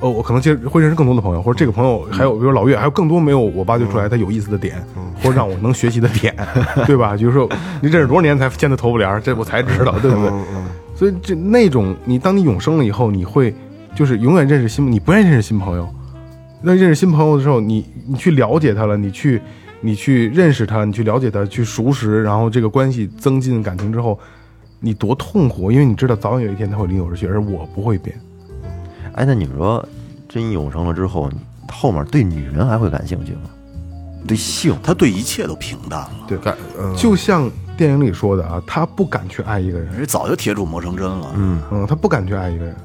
[0.00, 4.80] 哦，我可能接会认识更多的朋友，或者这个朋友还有，比如老岳，还有更多没有我挖掘出来他有意思的点，
[5.22, 6.34] 或者让我能学习的点，
[6.86, 7.16] 对吧？
[7.16, 7.48] 就是说，
[7.82, 10.30] 你认识多少年才见的头不帘儿，这我才知道，对不对？
[10.94, 13.52] 所以这那种，你当你永生了以后，你会
[13.94, 15.88] 就是永远认识新，你不愿意认识新朋友。
[16.62, 19.40] 那认识新朋友的时候，你你去了解他了，你去
[19.80, 24.18] 你去认识他，你去了解他，去熟识，然后这个关系增进感情之后，
[24.78, 28.16] 你多痛苦，因为你知道早晚有一天他会离我而去，而我不会变。
[29.18, 29.84] 哎，那你们说，
[30.28, 31.28] 真永生了之后，
[31.72, 33.50] 后面对女人还会感兴趣吗？
[34.26, 41.32] 对性，他对一切都平淡了，对，感嗯就像电影里说的啊，他不敢去爱一个人，人家早就铁杵磨成针了。
[41.36, 42.76] 嗯，嗯，他不敢去爱一个人，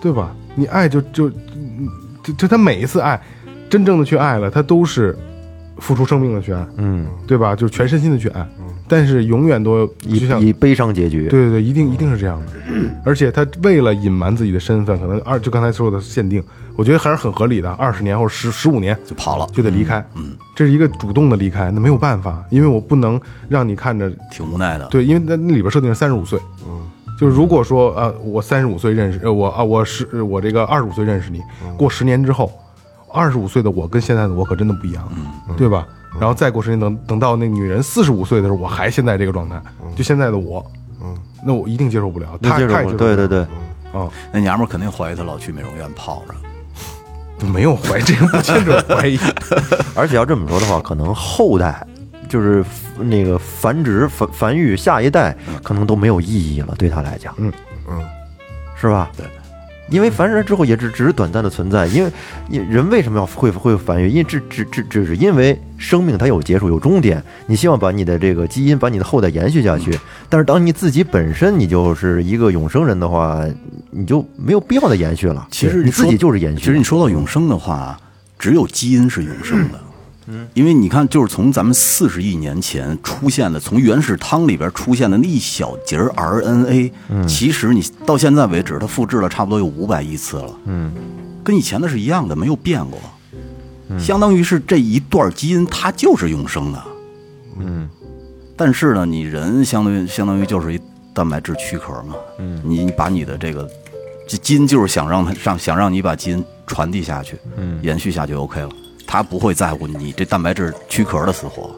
[0.00, 0.34] 对吧？
[0.54, 1.86] 你爱就就嗯
[2.22, 3.20] 就就他每一次爱，
[3.68, 5.16] 真正的去爱了，他都是
[5.78, 7.54] 付出生命的去爱，嗯，对吧？
[7.54, 8.46] 就是全身心的去爱，
[8.88, 11.28] 但是永远都以就像以悲伤结局。
[11.28, 12.46] 对对对，一定一定是这样的。
[13.04, 16.42] 而且他为了隐瞒自己的身份，可能二就刚才说的限定，
[16.76, 24.86] 我觉得还是很合理的，二十年或者十十五年就跑了，就得离开，嗯，这是一个主动的离开，那没有办法，因为我不能让你看着挺无奈的。
[24.86, 26.80] 对，因为那那里边设定是三十五岁，嗯，
[27.18, 31.40] 就是如果说呃，我三十五岁认识，呃，我啊，我是呃我这个二十五岁认识你，
[31.76, 32.50] 过十年之后，
[33.12, 35.08] 二十五岁的我跟现在的我可真的不一样，
[35.56, 35.86] 对吧？
[36.18, 39.60] 然后再过十年，等等到那女人四十五岁的时候，我还现在这个状态，
[39.94, 40.64] 就现在的我，
[41.02, 43.40] 嗯，那我一定接受不了，他接受不了，对对对，
[43.92, 46.34] 啊，那娘们儿肯定怀疑他老去美容院泡着。
[47.38, 49.18] 就没有怀疑，这个不牵扯怀疑，
[49.94, 51.86] 而且要这么说的话，可能后代
[52.30, 52.64] 就是
[52.98, 57.52] 那个繁殖、繁繁育下一代，可能都没有意义了，对他来讲，嗯
[57.90, 58.02] 嗯，
[58.74, 59.10] 是吧？
[59.18, 59.26] 对。
[59.88, 62.10] 因为繁殖之后也只只是短暂的存在，因为
[62.50, 64.08] 因人为什么要会会繁育？
[64.08, 69.96] 因为只只只只是因为生命它有结束有终点，你希望把你的这个基因把你的后代延续下去。
[70.28, 73.44] 但是当你自己本身你就是一个永生人的话，
[73.90, 75.46] 你就没有必要再延续了。
[75.50, 76.58] 其实说你自己就是延续。
[76.58, 77.96] 其实你说到永生的话，
[78.38, 79.78] 只有基因是永生的。
[79.80, 79.85] 嗯，
[80.54, 86.90] 因为你看，就是从咱们四十亿年前出现的，从原始汤里边出现的那一小节 RNA，
[87.28, 90.50] 其实你到现在为止，它复制了差不多有五百亿次了。
[90.64, 90.92] 嗯，
[91.44, 92.98] 跟以前的是一样的，没有变过。
[93.98, 96.84] 相当于是这一段基因它就是永生的。
[97.60, 97.88] 嗯，
[98.56, 100.80] 但是呢，你人相当于相当于就是一
[101.14, 102.16] 蛋白质躯壳嘛。
[102.40, 103.70] 嗯，你你把你的这个
[104.26, 108.70] 这基因就是想让它让想让你把基因传递下去，嗯，延续下去 OK 了，
[109.06, 111.70] 他不会在乎你这蛋白质躯壳的死活。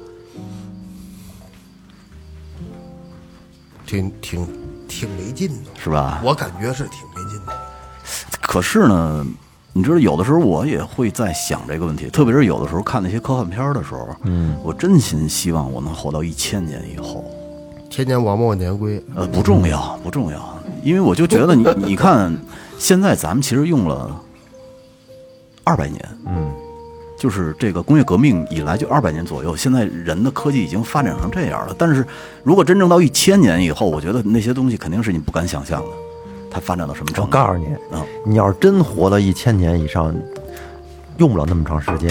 [3.86, 4.46] 挺挺
[4.86, 6.20] 挺没劲的，是吧？
[6.24, 7.52] 我感觉是挺没劲的。
[8.40, 9.26] 可是呢，
[9.72, 17.24] 你知道，有的时候我也会在想这个问题，特别是有的时候看那些科幻片的时候，嗯，我真心希望我能活到一千年以后。
[17.90, 22.36] 千年王八万年龟，呃，不重要，不重要，因为我就觉得你，你看，
[22.78, 24.20] 现在咱们其实用了
[25.64, 26.52] 二百年，嗯，
[27.18, 31.74] 就是这个工业革命以来就二百年左右，现在人的科技已经发展成这样了。
[31.76, 32.06] 但是
[32.44, 35.88] 如果真正到一千年以后，我觉得那些东西肯定是你不敢想象的，
[36.48, 37.22] 它发展到什么程度？
[37.22, 40.14] 我告诉你，嗯你要是真活到一千年以上，
[41.16, 42.08] 用不了那么长时间，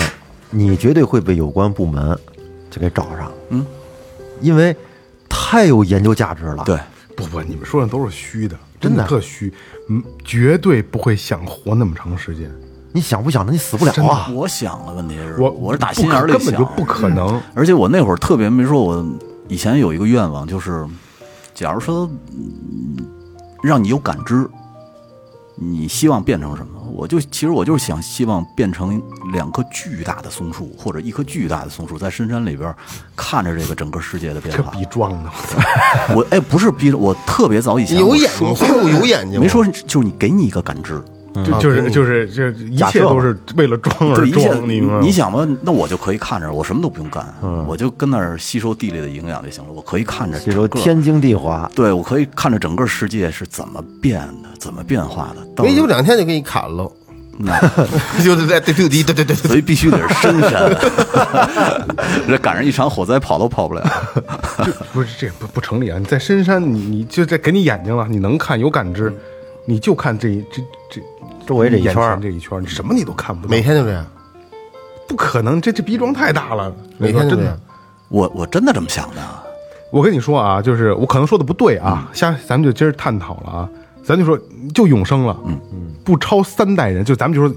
[0.49, 2.17] 你绝对会被有关部门
[2.69, 3.31] 就给找上。
[3.49, 3.65] 嗯，
[4.41, 4.75] 因为
[5.29, 6.63] 太有研究价值了。
[6.65, 6.77] 对，
[7.15, 9.53] 不不，你们说的都是虚的，真的的特虚，
[9.87, 12.51] 嗯，绝对不会想活那么长时间。
[12.97, 14.27] 你想不想的，你死不了啊！
[14.33, 17.39] 我想了，问题是我我是打心眼里想，根本就不可能。
[17.53, 19.05] 而且我那会儿特别没说，我
[19.47, 20.83] 以前有一个愿望，就是
[21.53, 22.97] 假如说，嗯，
[23.62, 24.49] 让你有感知，
[25.53, 26.71] 你希望变成什么？
[26.91, 28.99] 我就其实我就是想希望变成
[29.31, 32.73] 两棵巨大的松树，或者一棵巨大的松树，在深山里边
[33.15, 34.71] 看着这个整个世界的变这化。
[34.71, 35.29] 逼装的，
[36.15, 40.99] 我哎，不是逼着我，特别早以前有眼睛，松树有眼睛，没说就是你给你一个感知，
[41.45, 45.00] 就就是就是这一切都是为了装而对，一切装，你明白吗？
[45.02, 47.26] 你想吧，那我就可以看着，我什么都不用干，
[47.67, 49.71] 我就跟那儿吸收地里的营养就行了。
[49.71, 51.69] 我可以看着吸收天经地华。
[51.76, 55.63] 对，我可以看着整个世界是怎么变的，怎么变化的。
[55.63, 56.89] 没就两天就给你砍了，
[58.23, 60.76] 就是在对对对对对对所以必须得是深山，
[62.28, 63.84] 这赶上一场火灾跑都跑不了。
[64.91, 66.00] 不是这不不成立啊！
[66.00, 69.13] 你在深山，你你就在给你眼睛了，你能看有感知，
[69.65, 71.02] 你就看这一这这
[71.47, 72.19] 周围这一圈儿。
[72.21, 73.49] 这一圈儿，你什么你都看不到。
[73.49, 74.05] 每天就这样，
[75.07, 76.71] 不可能，这这逼装太大了。
[76.97, 77.57] 每天真的。。
[78.10, 79.21] 我我真的这么想的，
[79.91, 83.69] 我跟你说啊，就是我可能说的不对啊，下咱们就今儿探讨了啊，
[84.01, 84.39] 咱就说
[84.73, 85.60] 就永生了，嗯。
[85.73, 87.53] 嗯，不超三代人，就咱们就说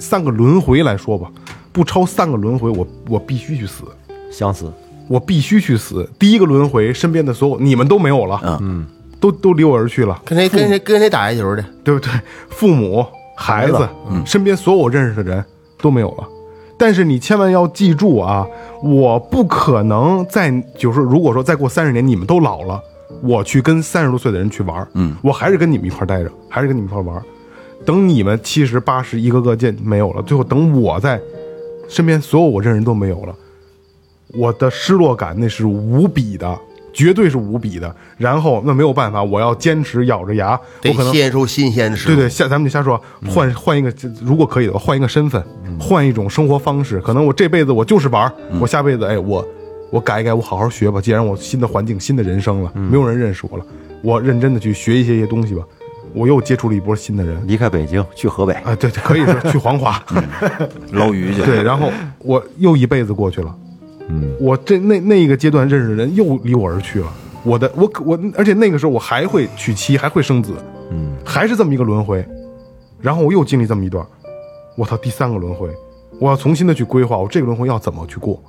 [0.00, 1.30] 三个轮回来说吧，
[1.70, 3.84] 不超三个轮回，我我必须去死，
[4.32, 4.68] 想死，
[5.06, 6.10] 我必须去死。
[6.18, 8.58] 第一个轮回，身边的所有你们都没有了，嗯。
[8.62, 8.86] 嗯，
[9.20, 11.64] 都都离我而去了，跟谁跟谁跟谁打台球去？
[11.84, 12.10] 对不对？
[12.48, 15.44] 父母、孩子，嗯身边所有认识的人
[15.78, 16.28] 都没有了。
[16.76, 18.46] 但是你千万要记住啊，
[18.82, 22.80] 我不可能在就是如果说再过三十年你们都老了，
[23.22, 27.22] 我去跟三十多岁的人去玩，嗯，我还是跟你们一块待着，还是跟你们一块玩。
[27.86, 31.20] 等你们七十八十一个个见没有了，最后等我在
[31.88, 33.34] 身边所有我认识人都没有了，
[34.32, 36.58] 我的失落感那是无比的，
[36.94, 37.94] 绝对是无比的。
[38.16, 42.06] 然后那没有办法，我要坚持咬着牙，得我可能先受新鲜事。
[42.06, 45.44] 对对，下咱们就瞎说，换换一个，如果可以的话，换一个身份，
[45.78, 47.00] 换一种生活方式。
[47.00, 49.46] 可能我这辈子我就是玩，我下辈子哎，我
[49.90, 51.00] 我改一改，我好好学吧。
[51.00, 53.64] 既然我新的环境、新的人生了，没有人认识我了，
[54.00, 55.62] 我认真的去学一些一些东西吧。
[56.16, 60.00] 我又接触了一波新的人离开北京去河北，啊，对，对可以说去黄华，
[60.92, 61.42] 捞鱼去。
[61.42, 63.52] 对，然后我又一辈子过去了，
[64.08, 67.12] 嗯，我这那那一个阶段认识的人又离我而去了。
[67.42, 70.52] 我的我我，而且那个时候我还会娶妻，还会生子，
[70.90, 72.24] 嗯，还是这么一个轮回。
[73.00, 74.06] 然后我又经历这么一段，
[74.76, 75.68] 我操，第三个轮回，
[76.18, 78.42] 我要重新的去规划我这个轮回要怎么去过。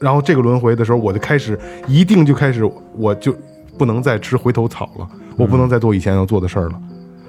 [0.00, 3.32] 然后这个轮回的时候，我就开始一定就开始，我就
[3.78, 6.80] 不能再吃回头草了，我不能再做以前要做的事儿了。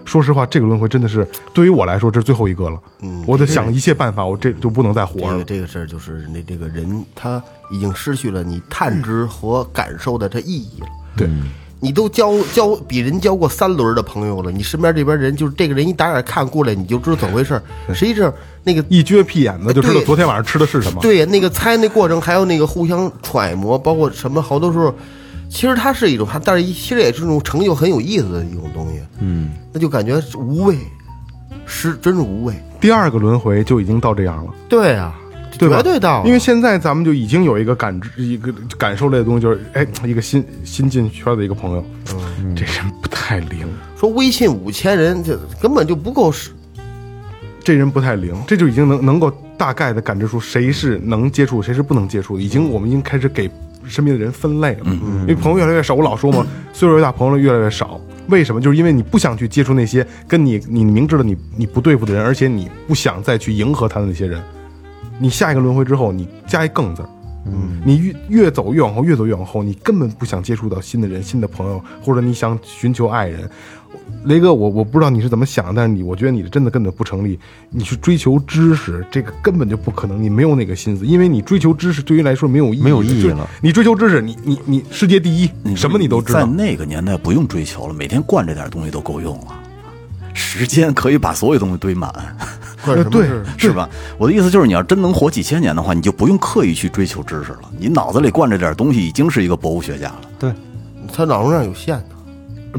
[0.06, 2.80] 说实话，这个轮回真的是对于我来说，这是最后一个了。
[3.02, 5.44] 嗯我得想一切办法，我这就不能再活了这个。
[5.44, 7.42] 这个事儿就是那这个人他
[7.72, 10.88] 已经失去了你探知和感受的这意义了。
[11.18, 11.28] 对，
[11.80, 17.64] 你都交交比人交过三轮的朋友了，你身边这边人就是这个人一打眼看过来，你就知道怎么回事儿。
[17.94, 18.32] 实际上
[18.64, 21.02] 那个一撅屁眼子就知道昨天晚上吃的是什么。
[21.02, 24.94] 对那个猜那过程，还有那个互相揣摩，包括什么，好多时候，
[25.56, 29.00] 其实它是一种，它但是其实也是一种成就很有意思的一种东西。
[29.20, 30.78] 嗯，那就感觉无味，
[31.66, 32.54] 是真是无味。
[32.82, 35.16] 第二个轮回就已经到这样了，对啊，
[35.58, 35.70] 对？
[35.70, 41.86] 绝对到了，因为现在咱们就已经有一个感知、一个感受类的东西，就是哎，一个新新进圈的一个朋友，
[42.40, 43.66] 嗯这人不太灵，
[43.98, 46.52] 说微信五千人，这根本就不够使。
[47.64, 53.50] 这人不太灵，这就已经能能够大概的感知出谁是能接触，谁是不能接触，已经我们已经开始给
[53.88, 54.86] 身边的人分类了。
[55.22, 58.00] 因为朋友越来越少，我老说嘛，岁数越大，朋友越来越少。
[58.28, 58.60] 为什么？
[58.60, 64.42] 就是因为你不想去接触那些跟你你明知道你你不对付的人，而且你不想再去迎合他的那些人。
[65.20, 67.10] 你下一个轮回之后，你加一更字儿，
[67.46, 73.50] 嗯，你越越走越往后，越走越往后，你根本不想接触到新的人、新的朋友，或者你想寻求爱人。
[74.26, 77.40] 雷哥，我我不知道你是怎么想，但是你，我觉得你真的根本不成立。
[77.70, 83.48] 你去追求知识，这个根本就不可能，你没有那个心思，因为你追求知识对于来说没有意义，没有意义了。
[83.62, 86.46] 你追求知识，你你你世界第一，什么你都知道在。
[86.46, 89.48] 那个年代不用追求了，每天惯这点东西都够用了。
[90.34, 92.14] 时间可以把所有东西堆满，
[93.10, 93.26] 对
[93.58, 93.90] 是吧？
[94.18, 97.62] 我的意思就是，你要真能活几千年的话，你就不用刻意去追求知识了。
[97.78, 100.22] 你脑子里灌着点东西，已经是一个博物学家了。
[100.38, 100.52] 对，
[101.14, 102.15] 他脑容量有限的，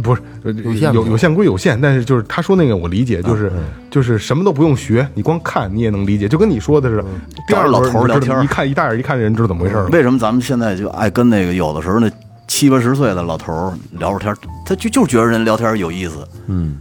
[0.03, 3.51] 不是呃有限有有限归有限，但是就是他说那个我理解，就是
[3.91, 7.05] 就是什么都不用学，你光看你也能理解，就跟你说的似的。
[7.49, 9.87] 第二老头聊天一看一大眼一看人知道怎么回事了。
[9.87, 12.11] 为什么咱们现在就爱跟那个有的时候那
[12.47, 16.27] 七八十岁的老头儿聊会天，他就就觉得人聊天有意思。
[16.47, 16.77] 嗯，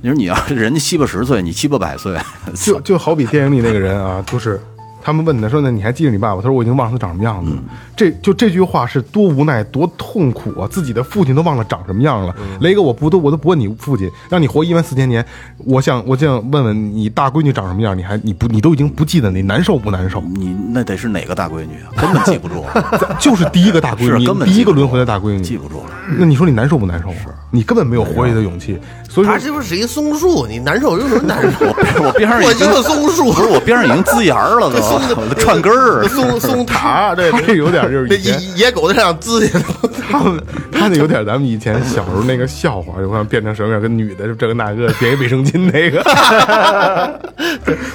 [0.00, 2.16] 你说你要是人家七八十岁，你七八百岁，
[2.54, 4.60] 就就好比电影里那个人啊，就是
[5.02, 7.62] 他们问他说：“那你还记得你爸爸？”他说：“我已经忘了他长什么样子了。
[7.96, 10.68] 这就这句话是多无奈、多痛苦啊！
[10.70, 12.34] 自己的父亲都忘了长什么样了。
[12.60, 15.24] 雷哥，我不都我都不问你父亲，让你活一万四千年，
[15.58, 20.20] 我想我就想问问你大闺女长什么样，你还你不你都已经不记得，你难受不难受？
[20.20, 21.90] 你那得是哪个大闺女啊？
[22.00, 25.90] 根本记不住了， 就是第一个大闺女，根本第一个轮回的大闺女，记不住了。
[26.18, 27.10] 那你说你难受不难受？
[27.12, 28.78] 是你根本没有活下去的勇气。
[29.08, 30.46] 所以说他是不是一松树？
[30.46, 31.66] 你难受有什么难受？
[32.04, 36.06] 我边上已经我就是松树，不是我边上已经滋芽了 都，串根儿。
[36.08, 39.64] 松松塔，对，这有点就是野野狗在上滋去了。
[40.10, 46.00] 他们他那有点咱们以前小时候那个笑话，就看变成什么样，跟女的就这个那个变一卫生巾那个，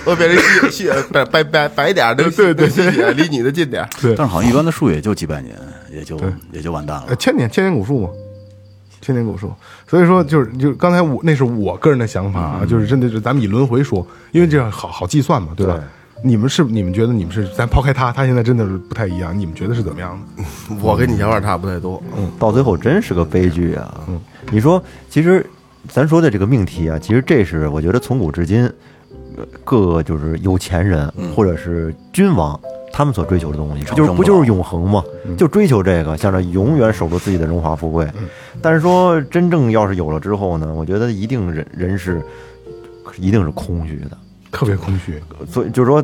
[0.06, 3.90] 我变成吸吸白白白白点儿的，对对吸血离女的近点儿。
[4.02, 5.56] 对，但是好像一般的树也就几百年，
[5.92, 6.20] 也就
[6.52, 7.16] 也就完蛋了呃。
[7.18, 8.10] 千年千年古树嘛，
[9.04, 9.54] 千年古树。
[9.88, 15.80] 所以说就是就刚才我那是我个人的想法啊，就是真的是咱们以轮回说，因为这样好好计算嘛，对吧？
[16.26, 20.44] 你们是你们觉得你们是咱抛开他，他现在真的是不太一样，你们觉得是怎么样的？
[20.82, 22.02] 我跟你想法差不太多。
[22.18, 24.02] 嗯到最后真是个悲剧啊！
[24.08, 24.18] 嗯
[24.50, 25.46] 你说，其实
[25.90, 28.64] 咱说的这个命题啊，其实这是我觉得从古至今，
[29.36, 32.58] 呃各个就是有钱人或者是君王。
[32.94, 35.04] 他们所追求的东西，长就是不就是永恒吗？
[35.36, 38.08] 就追求这个，想着永远守住自己的荣华富贵。
[38.62, 42.22] 但是说真正要是有了之后呢，我觉得一定人人是
[43.18, 44.18] 一定是空虚的。
[44.52, 46.04] 特别空虚，所以就是说，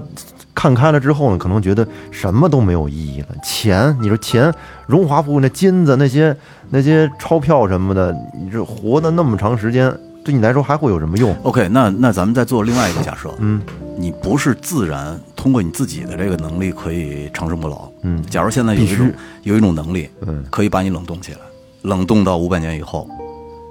[0.56, 3.28] 看开了之后呢，可能觉得什么都没有意义了。
[3.44, 4.52] 钱，你说钱，
[4.88, 6.36] 荣华富贵，那金子，那些
[6.72, 13.62] 那些钞票什么的，你这活的那么长时间，对你来说还会有什么用？OK，那那咱们再做另外一个假设，嗯，
[13.98, 18.22] 你不是自然通过你自己的这个能力可以长生不老，嗯。
[18.30, 19.12] 假如现在有一种
[19.44, 21.40] 有一种能力，嗯，可以把你冷冻起来，
[21.84, 23.08] 冷冻到五百年以后，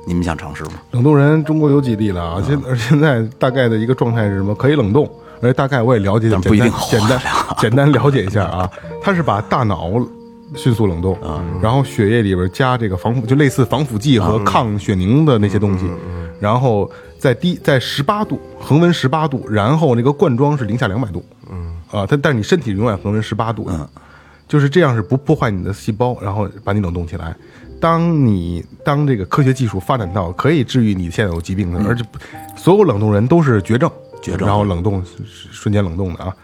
[0.07, 0.73] 你们想尝试吗？
[0.93, 2.43] 冷冻人中国有几例了啊？
[2.45, 4.55] 现而 现在大概的一个状态是什么？
[4.55, 5.09] 可以冷冻，
[5.41, 7.21] 而且大概我也了解，但不一定活简单
[7.59, 8.71] 简单了解一下啊，
[9.03, 9.91] 它是把大脑
[10.57, 11.17] 迅速冷冻，
[11.63, 15.85] 然后血液里边加这个防腐，就类似防腐剂和抗血凝的那些东西，
[16.39, 21.77] 然后在低在十八度恒温十八度，然后那个灌装是零下两百度，嗯。
[21.91, 23.67] 啊，它但是你身体永远恒温十八度。
[23.71, 23.89] 嗯，
[24.47, 27.35] 就是这样是不破坏你的细胞，然后把你冷冻起来。
[27.81, 32.05] 当你当这个科学技术发展到可以治愈你现在有疾病的，而且
[32.57, 34.47] 所有冷冻人都是绝症，绝症。
[34.47, 35.03] 然后冷冻
[35.51, 36.37] 瞬间冷冻的啊。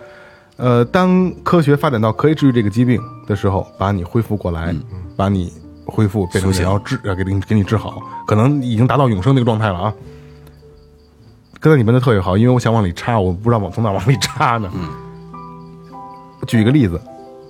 [0.57, 4.75] 呃，当科学发展到可以治愈这个疾病的时候，把你恢复过来，
[5.17, 5.53] 把你
[5.87, 9.95] 恢复变成想要治啊给你给你治好，可能已经达到永生那个状态了啊。
[11.61, 14.71] 刚才你问的特别好，因为我想往里插，我不知道往从哪往里插呢。
[14.75, 14.89] 嗯，
[16.47, 17.01] 举一个例子，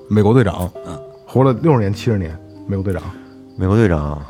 [0.09, 3.03] 美国队长，嗯，活了六十年、七十年，美国队长，
[3.57, 4.21] 美国队长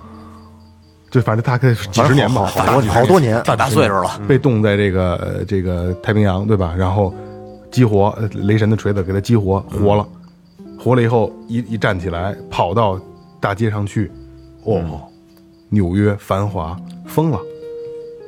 [1.11, 6.75] 就反正大概几十年吧，好多好多年，大大岁数了，被冻在这个呃这个太平洋，对吧？
[6.77, 7.12] 然后
[7.71, 10.07] 激活呃雷神的锤子给他激活活了，
[10.79, 12.99] 活了以后一一站起来，跑到
[13.45, 14.11] 大街上去，
[14.63, 15.03] 哦，
[15.69, 17.39] 纽约繁华疯了，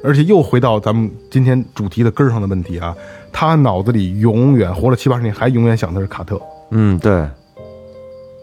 [0.04, 2.94] 而且又回到咱们今天主题的根儿上的问题啊，
[3.32, 6.38] 他脑子里永远活了七八十年，还永远想的是卡特，
[6.70, 7.26] 嗯，对，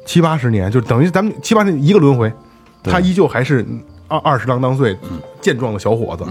[0.03, 2.33] 七八十年就等于咱们七八年一个轮回，
[2.81, 3.63] 他依旧还是
[4.07, 4.97] 二二十郎当岁
[5.41, 6.25] 健壮的小伙子，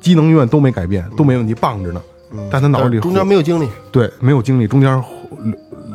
[0.00, 2.02] 机能永远都没改变，都没问题，棒着呢。
[2.50, 5.00] 但他脑子里中间没有经历，对没有经历，中间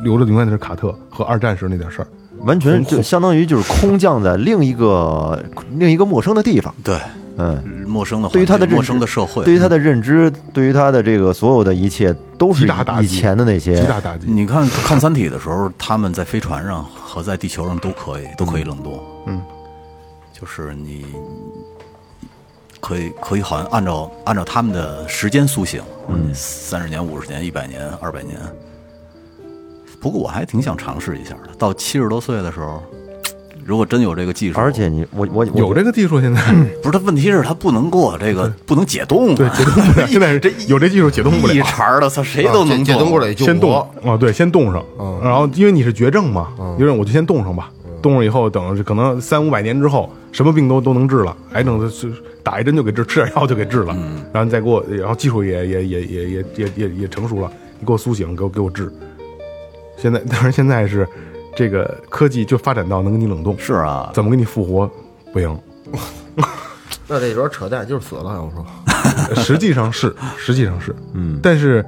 [0.02, 2.08] 留留着的永远的是卡特和二战时那点事儿。
[2.46, 5.44] 完全就相当于就是空降在另一个
[5.76, 7.00] 另一个陌生的地方，对，
[7.38, 12.68] 嗯，陌生的对于他的陌生的社会，对于他的认知，对于他的这个所有的一切，都是
[13.02, 14.28] 以前的那些极大打击。
[14.28, 19.00] 你看看《三体》的时候，他们在飞船上和在地球上都可以，都可以冷冻。
[19.28, 19.42] 嗯，
[20.34, 21.06] 就是你
[22.82, 28.38] 可以可以好像按照按照他们的时间苏醒，嗯，三十年、五十年、一百年、二百年。
[30.04, 32.84] 不过我还挺想尝试一下的，到七十多岁的时候，
[33.66, 36.42] 如果真有这个技术，而且你我我我有这个技术，现在？
[36.82, 41.54] 不是他问题是他不能给我这个不能解冻啊，对解冻不了，现在是 这有这技术解冻不了。
[41.54, 41.62] 一。
[41.62, 43.72] 茬的，操，谁都能啊解解冻过来就先冻。
[43.72, 44.84] 活啊，对，先冻上，
[45.24, 52.12] 然后因为你是绝症嘛，因为我就先冻上吧，冻上以后，等可能三五百年之后，什么病都都能治了，癌症是
[52.44, 53.96] 打一针就给治，吃点药就给治了，
[54.34, 58.92] 然后你再给我，然后技术也也也也也也也也成熟了，你给我苏醒，给我给我治。
[60.04, 61.08] 现在，当然现在是
[61.56, 64.90] 这个科技就发展到能给你冷冻，是啊，怎么给你复活
[65.32, 65.58] 不行，
[67.08, 68.24] 那这有点扯淡，就是死了。
[68.44, 71.86] 我说实际上是，实际上是， 嗯，但是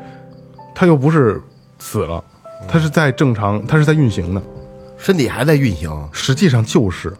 [0.73, 1.41] 他又不是
[1.77, 2.23] 死了，
[2.69, 4.41] 他是在正常，他是在运行的。
[4.97, 7.13] 身体还在运行，实际上就是，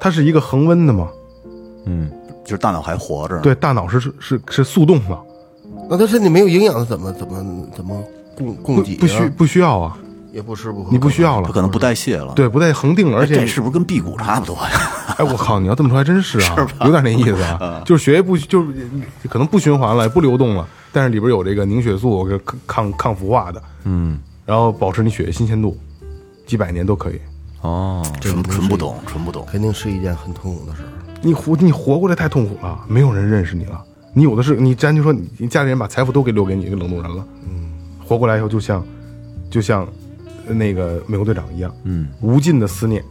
[0.00, 1.10] 它是一个恒温的嘛，
[1.84, 2.10] 嗯，
[2.44, 3.38] 就是大脑还活着。
[3.40, 5.18] 对，大脑是是是是速冻的，
[5.90, 8.02] 那他身体没有营养，怎么怎么怎么
[8.36, 8.98] 供供给啊？
[9.00, 9.98] 不需不需要啊，
[10.34, 12.32] 也不吃不喝，你不需要了，他可能不代谢了。
[12.34, 14.70] 对，不带恒定了，而哎，且这是不是跟辟谷差不多呀？
[15.16, 18.68] 哎，我靠，你要这么说还真是啊， 有点那意思啊，就是血液不就是
[19.28, 25.78] 可能不循环了，不流动了，但是里边有这个凝血素抗抗抗腐化的，嗯，然后保持你血液新鲜度，
[26.46, 27.20] 几百年都可以。
[27.60, 29.46] 哦，纯纯不懂，纯不懂。
[29.50, 30.88] 肯定是一件很痛苦的事儿。
[31.22, 33.82] 你活你活过来太痛苦了，没有人认识你了。
[34.12, 37.24] 你有的是，你咱就说你你家里人把财富都给留给你，给冷冻人了。
[37.48, 37.70] 嗯，
[38.06, 38.84] 活过来以后就像
[39.50, 39.88] 就像
[40.48, 43.02] 那个美国队长一样，嗯，无尽的思念。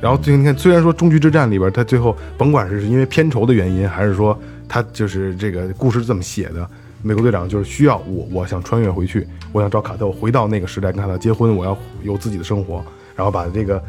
[0.00, 6.68] 然后最后你看，虽然说终局之战里边，他最后甭管是因为片酬的原因，还是说他就是这个故事是这么写的，
[7.02, 12.84] 美国队长就是需要我，我想穿越回去，我想找卡特，回到那个时代跟卡特结婚，我要有自己的生活，
[13.14, 13.82] 然后把这个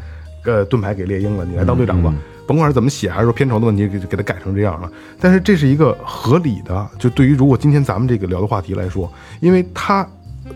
[0.44, 2.12] 呃盾牌给猎鹰了，你来当队长吧。
[2.46, 4.90] 甭管是怎么写，还是说片酬的问题，给给他改成这样了。
[5.20, 10.08] 但是这是一个合理的，就对于如果今天咱们这个聊的话题来说，因为他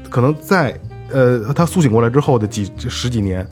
[0.08, 0.74] 可能在
[1.12, 3.46] 呃他苏醒过来之后的几十几年，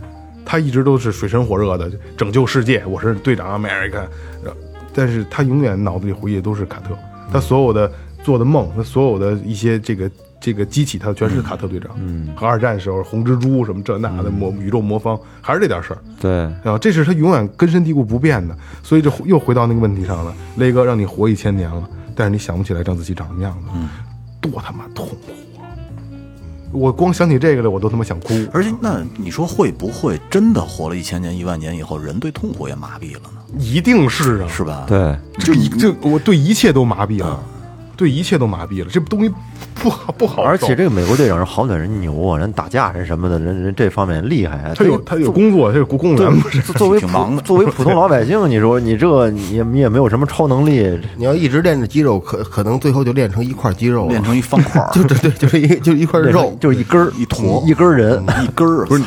[0.44, 4.06] 他一直都是水深火热的拯救世界，我是队长 America，
[4.44, 4.52] 呃
[4.92, 6.96] 但是他永远脑子里回忆的都是卡特，
[7.32, 7.90] 他所有的
[8.24, 16.32] 做的梦，他所有的一些这个这个激起他的全是卡特队长，嗯，和二战时候红蜘蛛什么这那的魔宇宙魔方，还是这点事儿，对，
[16.64, 20.34] 啊，这是他永远根深蒂固不变的，所以就又回到那个问题上了。
[20.56, 23.68] 雷哥让你活一千年了，但是你想不起来章子琪长什么样子，
[24.40, 25.14] 多他妈痛苦。
[25.16, 25.49] 啊！
[26.72, 28.34] 我光想起这个来，我都他妈想哭。
[28.52, 33.40] 而且，那你说会不会真的活了一千年、一万年以后，人对痛苦也麻痹了呢？
[33.58, 34.84] 一定是啊，是吧？
[34.86, 37.42] 对，就一就我对一切都麻痹了，
[38.00, 38.88] 对一切都麻痹了。
[38.90, 39.30] 这东西
[39.74, 44.72] 不好不好，而且这个美国队长是好歹人牛啊，人打架人什么的，人人这方面厉害啊。
[44.74, 46.62] 他有他有工作，他有公公务员不是？
[46.62, 59.04] 作作为挺忙的作为普通老百姓，你说你这你也你也没有什么超能力，你要一直练着肌肉，可可能最后就练成一块肌肉，练成一方块儿， 就对对，就是一就一块肉，就是一根儿一坨一根儿人，一根儿，不 是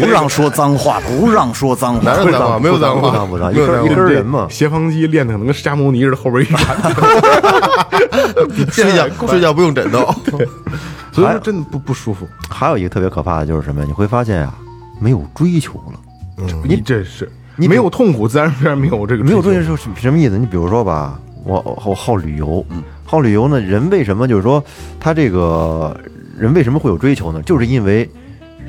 [0.00, 2.24] 不让说脏话，不让说脏话哪。
[2.24, 2.58] 有脏话？
[2.58, 6.58] 没有脏话，不脏不脏没有脏话一根儿人嘛斜方肌练的可能跟释迦牟尼似的，后边一转。
[8.70, 10.14] 睡觉 睡觉不用枕头，
[11.12, 12.26] 所以说真的不不舒服。
[12.48, 13.86] 还有一个特别可怕的就是什么呀？
[13.86, 14.54] 你会发现啊，
[15.00, 19.76] 没有追求了，你这是你没有痛苦，自然而然没有这个没有追求。
[19.76, 20.38] 是什么意思？
[20.38, 22.64] 你比如说吧，我我好旅游，
[23.04, 24.62] 好旅游呢，人为什么就是说
[24.98, 25.96] 他这个
[26.36, 27.40] 人为什么会有追求呢？
[27.42, 28.08] 就是因为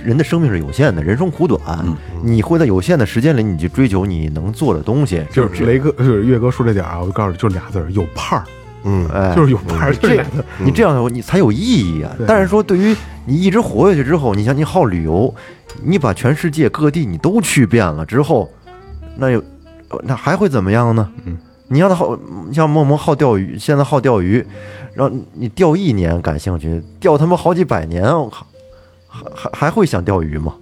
[0.03, 1.59] 人的生命是有限的，人生苦短，
[2.21, 8.45] 你会在有限的时间里，你去追求你能做的东西，就是雷哥，就是岳哥说这点啊，我告诉你，就俩字儿，有盼儿，
[8.86, 10.45] 嗯，哎，就是有盼儿，就这俩字儿。
[10.59, 12.15] 你这样你才有意义啊！
[12.27, 15.33] 但是说，对于你一直活下去之后，你像你好旅游，
[15.83, 18.47] 你把全世界各地你都去遍了之后，
[19.17, 19.43] 那有
[20.03, 21.11] 那还会怎么样呢？
[21.25, 21.36] 嗯，
[21.67, 22.17] 你让他好，
[22.53, 24.45] 像默默好钓鱼，现在好钓鱼，
[24.93, 28.45] 然后你钓一年感兴趣，钓他妈好几百年，我靠，
[29.07, 30.53] 还还还会想钓鱼吗？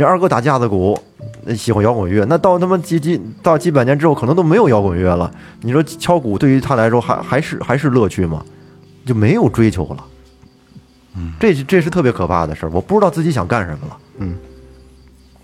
[0.00, 0.98] 你二哥打架子鼓，
[1.44, 5.30] 呃喜欢摇滚乐，那到他妈几几到几百年之后，可能都没有摇滚乐了。
[5.60, 8.42] 你说敲鼓对于他来说还还是还是乐趣吗？
[9.04, 10.04] 就没有追求了。
[11.16, 12.70] 嗯，这是这是特别可怕的事儿。
[12.72, 13.98] 我不知道自己想干什么了。
[14.20, 14.34] 嗯，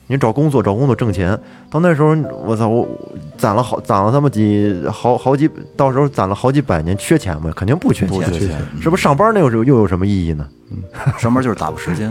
[0.06, 1.38] 你找工作找工作挣钱，
[1.68, 2.98] 到那时候我操，我我
[3.36, 7.52] 攒了好攒了他妈几好好几，到时候攒了好几百年，缺钱吗？
[7.54, 8.18] 肯定不缺钱。
[8.18, 10.48] 不缺钱，是不是上班那有时候又有什么意义呢？
[11.18, 12.10] 上班就是打发时间，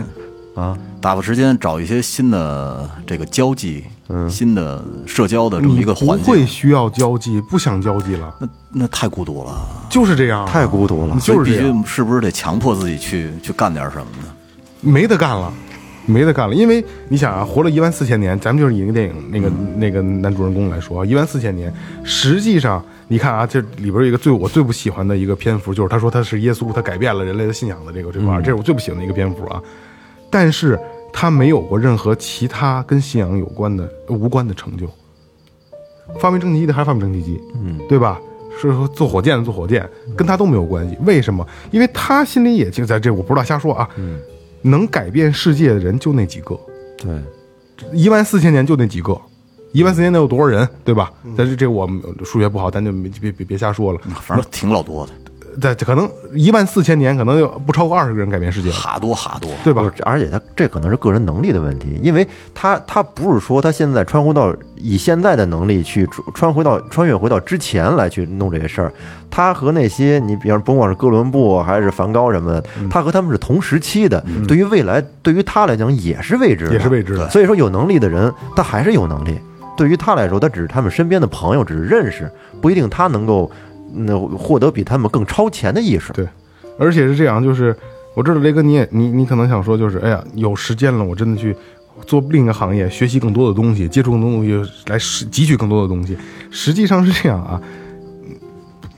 [0.56, 9.54] 啊，打发时间，找一些新的这个交际，嗯新的社交的这么一个不环境，会需要交际，不想交际了，那那太孤独了。
[9.88, 11.16] 就是这样啊，太孤独了。
[11.20, 14.34] 就是必，须是不是得强迫自己去去干点什么呢？
[14.80, 15.52] 没得干了。
[16.08, 29.60] 没得干了，因为你想啊，活了一万四千年，咱们就是以那个电影那个、那个男主人公来说，一万四千年，实际上你看啊，这里边有一个最我最不喜欢的一个篇幅，就是他说他是耶稣，他改变了人类的信仰的这个这块儿，这是我最不喜欢的一个篇幅啊。
[30.30, 30.78] 但是
[31.12, 34.88] 他没有过任何其他跟信仰有关的无关的成就。
[36.20, 38.20] 发明蒸汽机的还是发明蒸汽机，嗯，对吧？
[38.58, 40.96] 是说做火箭的做火箭，跟他都没有关系。
[41.04, 41.46] 为什么？
[41.70, 43.88] 因为他心里也就在这，我不知道瞎说啊。
[44.62, 46.58] 能改变世界的人就那几个，
[46.96, 47.20] 对，
[47.92, 49.16] 一万四千年就那几个，
[49.72, 51.12] 一万四千年有多少人，对吧？
[51.36, 54.00] 但是这我们数学不好，咱就别别别别瞎说了。
[54.22, 55.12] 反正挺老多的，
[55.60, 59.50] 在可能一万四千年，可能有不超过二十个人改变世界了，哈多哈多。
[59.64, 68.92] 对吧而且他这可能是个人能力的问题，因为他他不是说他现在穿回到以现在的能力去穿穿回到穿越回到之前来去弄这些事儿，
[69.30, 79.38] 他和那些你比方甭管是哥伦布还是梵高什么的，他和他们是同时期的，对于未来对于他来讲也是未知的，也是未知的所以说有能力的人，他还是有能力。
[79.76, 82.30] 对于他来说，他只是他们身边的朋友，只是认识，
[82.62, 83.50] 不一定他能够
[83.92, 86.12] 那获得比他们更超前的意识。
[86.12, 86.26] 对，
[86.78, 87.74] 而且是这样，就是
[88.14, 91.54] 我知道雷哥你也你你可能想说，就是哎呀，有时间了，我真的去
[92.06, 96.16] 做另一个行业，学习更多的东西，接触更多的东西，来吸汲取更多的东西。
[96.50, 97.60] 实际上是这样啊，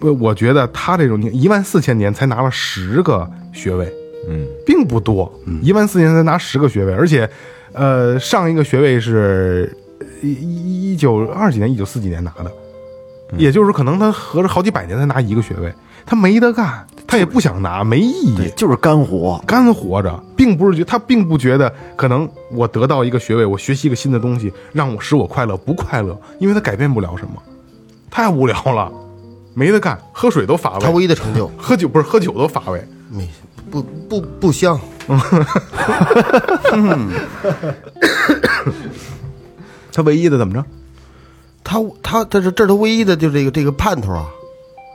[0.00, 3.92] 我，我觉得他这种一万四千年才拿了十个学位，
[4.28, 5.32] 嗯，并不多，
[5.62, 7.28] 一万四千年才拿十个学位，而且，
[7.72, 9.76] 呃，上一个学位是
[10.22, 12.52] 一一一九二几年，一九四几年拿的，
[13.36, 15.70] 也就是，可能他合着好几百年才拿一个学位，
[16.06, 19.42] 他没得干，他也不想拿，没意义，就是干活。
[19.46, 27.34] 干活着，并不是觉他并不觉得可能我得到一个学位，我学习一个新的东西，让我使我快乐，不快乐，因为他改变不了什么，
[28.10, 28.90] 太无聊了，
[29.54, 33.28] 没得干，喝水都乏味他，唯一的成就喝酒不是喝酒都乏味，没
[33.70, 34.80] 不不不香，
[39.92, 40.64] 他唯一的怎么着？
[41.62, 44.26] 他他这是这是他唯一的就这个这个盼头啊。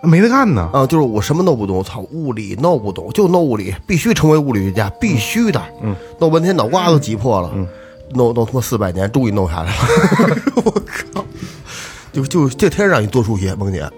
[0.05, 7.65] 没得干呢，啊，就是我什么都不懂，我操，物理弄不懂，就弄物理，必须成为物理学家，必须的，嗯，弄半天脑瓜子挤破了，嗯，
[8.13, 10.71] 弄弄他妈四百年，终于弄下来了， 我
[11.13, 11.25] 靠，
[12.11, 13.89] 就就这天让你做数学，萌姐，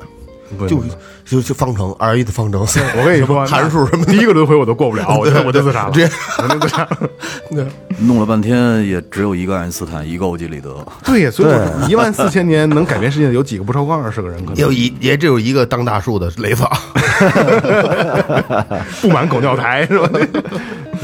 [0.67, 0.83] 就
[1.25, 2.61] 就就方程二一的方程，
[2.97, 7.09] 我跟你说，函数什么第一个轮回我都过不了， 我就我就自杀了，直接我就自杀了。
[7.99, 10.75] 弄了半天也只有一个爱因斯坦，一个欧几里得。
[11.03, 13.63] 对呀，所以一万四千年能改变世界的有几个？
[13.63, 16.63] 不超过二十个人，可能有一也只有一个当大树的雷子，
[19.01, 20.09] 布满狗尿台是吧？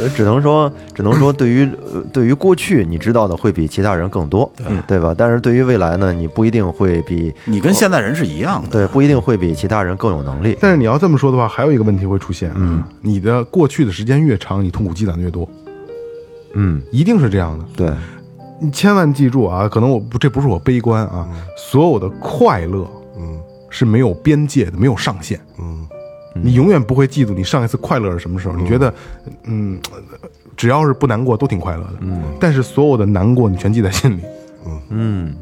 [0.01, 4.51] 呃只能说，只能说，对于呃对于过去你知道的会比其他人更多，
[4.87, 5.13] 对吧？
[5.17, 8.69] 但是对于未来呢，你不一定会比你跟现在人是一样的。
[8.69, 10.57] 对，不一定会比其他人更有能力。
[10.59, 15.47] 但是你要这么说的话，还有一个问题会出现，嗯，你的过去的时间越长，你痛苦积攒的越多，
[16.53, 17.65] 嗯，一定是这样的。
[17.77, 17.91] 对，
[18.59, 22.87] 你千万记住啊，可能我不这不是我悲观啊，所有的快乐，
[23.17, 23.39] 嗯
[23.69, 25.39] 是没有边界的，没有上限。
[25.59, 25.87] 嗯
[26.33, 28.55] 你永远不会记住你上一次快乐是什么时候。
[28.55, 28.93] 你觉得，
[29.43, 29.79] 嗯，
[30.55, 34.21] 只要是不难过都挺快乐的，嗯，但是所有的难过你全记在心里，
[34.89, 35.35] 嗯，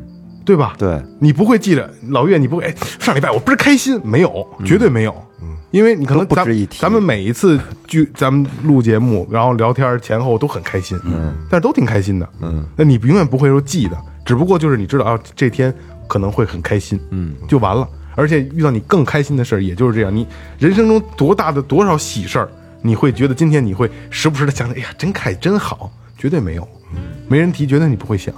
[0.45, 0.73] 对吧？
[0.77, 15.73] 对，你不会记着老岳，你不会哎，上礼拜我不是开心，没有，绝对没有，嗯，因为你可能咱不值一提咱们每一次聚，咱们录节目，然后聊天前后都很开心，嗯，但是都挺开心的，嗯，那你永远不会说记得，只不过就是你知道啊，这天
[16.07, 17.87] 可能会很开心，嗯，就完了。
[18.19, 20.27] 而且遇到你更开心的事儿，也就是这样，你
[20.59, 22.49] 人生中多大的多少喜事儿，
[22.81, 26.67] 你会觉得今天你会时不时的想着，哎呀，真开真好，绝对没有，
[27.29, 28.33] 没人提，绝对你不会想。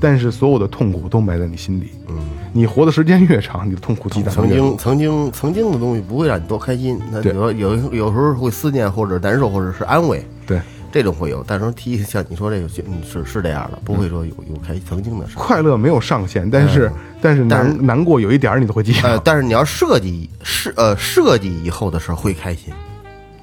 [0.00, 1.90] 但是所有的痛苦都埋在你心里。
[2.08, 2.14] 嗯，
[2.52, 7.34] 你活的时间越长，你的痛苦积攒曾经曾经曾经的东西不会让你多开心，那对。
[7.34, 10.60] 有有有时候会思念或者难受或者是安慰，对
[10.92, 11.44] 这种会有。
[11.46, 15.34] 但是提像你说这个，嗯，是是这样的，不会说有有开曾经的事。
[15.36, 19.08] 快乐没有上限，但是、但是但是难难过有一点儿你都会记得。
[19.08, 22.72] 呃，但是你要设计设呃设计以后的时候会开心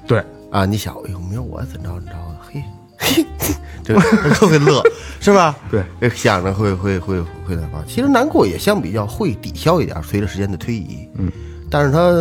[0.06, 0.64] 对，啊！
[0.64, 2.62] 你想，哎呦，明儿我怎着怎着的，嘿，
[2.96, 3.26] 嘿，
[3.82, 4.80] 这个特别乐，
[5.20, 5.56] 是吧？
[5.68, 7.84] 对，想着会会会会那块儿。
[7.88, 11.08] 其实难过也相比较会抵消一点，随着时间的推移。
[11.16, 11.28] 嗯，
[11.68, 12.12] 但是他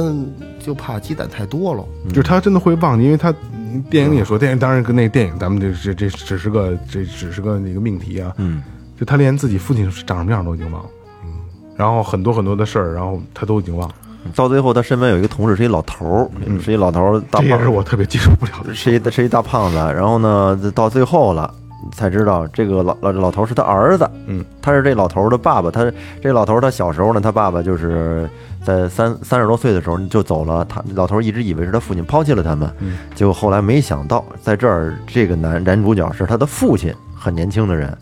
[0.59, 1.85] 就怕积攒太多了。
[2.09, 8.33] 就是他真的会忘记，因为他嗯电影里也说，电影当然跟那个电影，咱们这这这只是个这只是个那个命题啊。
[8.37, 8.63] 嗯，
[8.99, 10.89] 就他连自己父亲长什么样都已经忘了。
[11.23, 11.31] 嗯，
[11.75, 13.95] 然后很多很多的事儿，然后他都已经忘了。
[14.33, 18.73] 到最后他身边有一个同事是一老头儿，是一老头儿大胖这也是我特别接受不了的。
[18.73, 21.53] 是一是一大胖子，然后呢，到最后了
[21.91, 28.29] 才知道这个老老老头儿是他儿子，嗯，他是这老头儿的爸爸，他这老头儿他小时候呢，他爸爸就是
[28.63, 37.95] 在三三十多岁的时候就走了，他老头儿一直以为是他父亲抛弃了他们，嗯结果后来没想到在这儿这个男男主角是他的父亲，很年轻的人，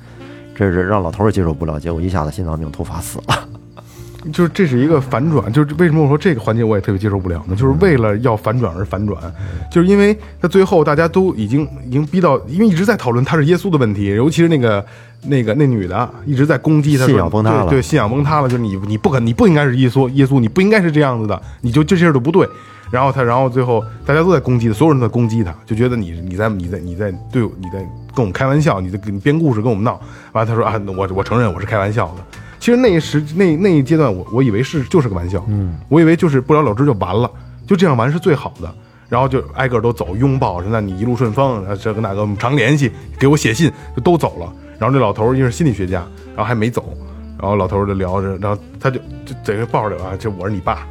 [0.56, 3.48] 这是让老头儿也接受不了，结果一下子心脏病突发死了。
[4.32, 7.56] 就是这是一个反转，就是为什么我说这个环节我也特别接受不了呢？
[7.56, 9.20] 就是为了要反转而反转，
[9.72, 14.86] 就是因为他最后大家都已经已经逼到，因为一直在讨论他是耶稣的问题，尤其是那个
[15.24, 22.48] 那个那女的一直在攻击他说，信仰崩塌了对对，信仰崩塌了，就是你你不可你不应该是耶稣，耶稣你不应该是这样子的，你就这事都不对。
[22.92, 27.80] 然后他，然后最后大家都在攻击他，所有人都在攻击他，就觉得你你在你在你在对我你在
[28.14, 30.00] 跟我们开玩笑，你在跟你编故事跟我们闹。
[30.32, 32.40] 完了他说啊，我我承认我是开玩笑的。
[32.64, 37.30] 其实那一时那那一阶段我，我以为是就是个玩笑，嗯，我以为就是不了了之就完了，
[37.68, 38.74] 就这样完是最好的。
[39.10, 42.90] 然后就挨个都走，拥抱，说那你一路顺风，啊这跟那个我们常联系，
[43.20, 44.50] 给我写信，就都走了。
[44.80, 46.86] 然后这老头儿因为是心理学家，然后还没走，
[47.38, 50.88] 然后老头儿就聊着，然后他就就等于抱着啊，就我是你爸，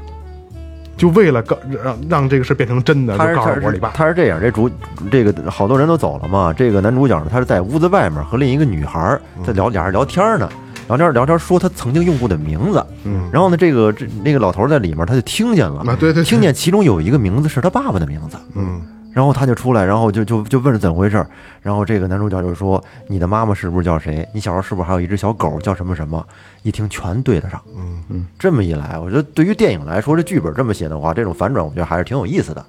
[0.98, 3.88] 就为了告让让这个事变成真的，就告诉我是你爸。
[3.94, 4.70] 他是这样，这主
[5.10, 10.48] 这个好多人都走了嘛，这个男主角呢，他是在屋子外面和另一个女孩在聊，俩人聊天呢，
[10.88, 21.26] 聊天聊天说他曾经用过的名字，嗯，然后呢，这个这那个老头儿在里面他就听见了，啊对对对听见其中有一个名字是他爸爸的名字，嗯，然后他就出来，然后就就就问是怎么回事儿，
[21.62, 24.26] 然后这个男主角就说你的妈妈是不是叫谁？
[24.34, 26.24] 你小时候是不是还有一只小狗叫什么什么？
[26.62, 32.64] 一听全对得上，嗯嗯，这么一来，我觉得对于电影来说，这剧本这么写的话，这种反转我觉得还是挺有意思的。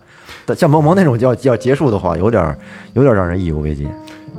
[0.46, 2.58] 但像萌萌那种要要结束的话，有点儿
[2.94, 3.90] 有点儿让人意犹未尽。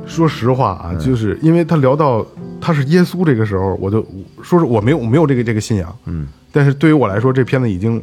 [0.05, 2.25] 说实话啊，就是因为他聊到
[2.61, 4.05] 他是耶稣这个时候，我就
[4.41, 8.01] 说是我没有我没有这个这个信仰，嗯，但是对于我来说，这片子已经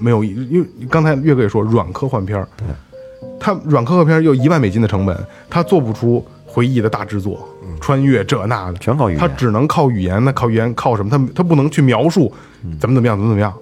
[0.00, 2.48] 没有，因为刚才岳哥也说软科幻片儿，
[3.38, 5.16] 他软科幻片儿又一万美金的成本，
[5.50, 7.46] 他做不出回忆的大制作，
[7.80, 9.20] 穿越这那的，全靠语言。
[9.20, 11.10] 他只能靠语言，那靠语言靠什么？
[11.10, 12.32] 他他不能去描述
[12.80, 13.52] 怎么怎么样，怎么怎么样，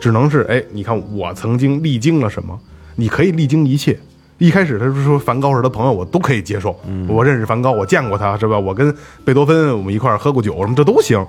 [0.00, 2.58] 只能是哎，你看我曾经历经了什么，
[2.96, 3.98] 你可以历经一切。
[4.38, 6.74] 一开始他是说梵高是他朋友，我都可以接受。
[7.08, 8.58] 我认识梵高，我见过他，是吧？
[8.58, 11.24] 我跟贝多芬我们一块儿喝过酒，什么这都行。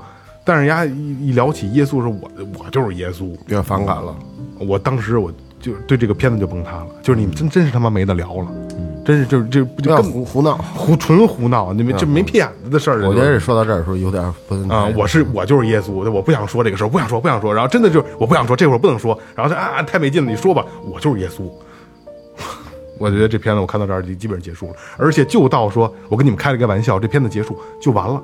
[0.45, 4.16] 但是人家一一聊起耶稣，说我我就是耶稣，有点反感了。
[4.60, 8.47] 我当时我就对这个片子就崩塌了，就是你们真真是他妈没得聊了，
[9.05, 10.55] 真是就是这不不要就根胡胡闹。
[10.74, 13.07] 胡纯胡闹，你们这没屁眼子的事儿。
[13.07, 17.53] 我觉得说到这儿的时候有点不啊、我是我就是耶稣，我不想说这个事儿，不想说，不想说。
[17.53, 19.18] 然后真的就是我不想说，这会儿不能说。
[19.36, 21.43] 然后他啊太没劲了，你说吧，我就是耶稣。
[23.00, 28.22] 我觉得这片子我看到这儿就基本上结束了，而且就到说我跟你们开了个玩笑，这片子结束就完了，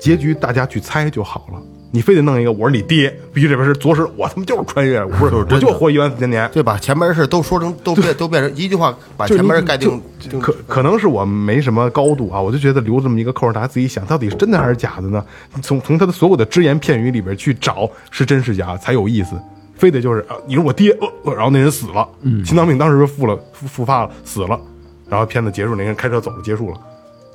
[0.00, 1.62] 结局大家去猜就好了。
[1.92, 6.48] 你非得弄一个我是你爹，必须这边是左使，我他妈就是穿越，我不是，我就活一万四千年。
[6.54, 6.78] 对吧？
[6.78, 10.00] 前面的事都说成都变都变成一句话，把前面你盖定
[10.40, 15.24] 可可能是我没什么高度啊，我就觉得留这么一个扣儿，大家自己想，到底是真的还是假的呢？
[15.62, 19.34] 从从他的所有的只言片语里边去找是真是假才有意思，
[19.80, 22.06] 非得就是啊，你是我爹，呃呃然后那人死了，
[22.44, 24.60] 心脏病当时就复了复复发了，死了，
[25.08, 26.80] 然后片子结束，那人开车走了，结束了，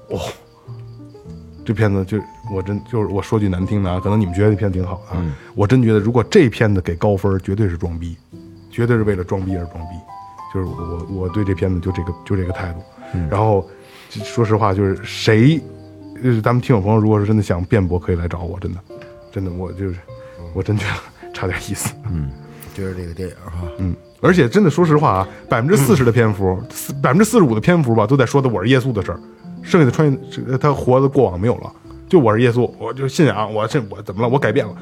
[0.09, 0.19] 哦，
[1.65, 2.19] 这片子就
[2.53, 5.25] 我真就是我说句难听的啊，可能你们觉得这片子挺好的啊，
[5.55, 8.15] 我真觉得如果这片子给高分，绝对是装逼，
[8.69, 9.95] 绝对是为了装逼而装逼。
[10.53, 12.79] 就是我我对这片子就这个就这个态度。
[13.29, 13.67] 然后
[14.09, 15.59] 说实话，就是谁，
[16.23, 18.79] 就是咱们听友朋友，如果是真的想辩驳，可以来找我，真的，
[19.33, 19.95] 真的，我就是
[20.53, 20.93] 我真觉得
[21.36, 21.93] 差点意思。
[22.09, 22.29] 嗯，
[22.73, 29.19] 就是这个电影哈，嗯，而且真的说实话啊，百分之四十的篇幅，四百分之四十五的篇幅吧，都在说的我是耶稣的事儿，
[29.61, 30.09] 剩下的穿
[30.47, 31.71] 越他活的过往没有了，
[32.07, 34.29] 就我是耶稣，我就信仰，我这我怎么了？
[34.29, 34.73] 我改变了。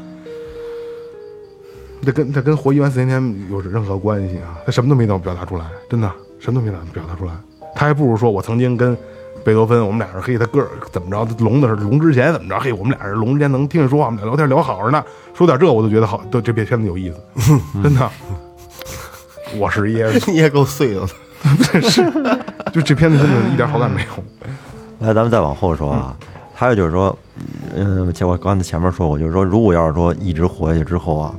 [2.06, 4.60] 这跟他跟活一万四千天有任何关系啊？
[4.66, 7.34] 他什么都没能表达出来，真的什么都没能表达出来。
[7.74, 8.96] 他还不如说我曾经跟
[9.44, 15.04] 贝多芬，我们俩是嘿，他个儿怎么着，聋的是聋之前怎么着，嘿，我们俩是聋之前能听见说话，我们俩聊天聊好着呢，
[15.34, 18.10] 说点这我都觉得好，都这片片子有意思， 真的。
[19.58, 21.08] 我是耶稣，你也够碎的。
[21.82, 22.04] 是
[22.72, 24.24] 就这片子真的一点好感没有。
[25.06, 26.16] 来，咱们再往后说啊，
[26.56, 27.16] 还有就是说，
[27.76, 31.36] 嗯，前我刚才前面说过，就是说，如果要是说一直活下去之后啊，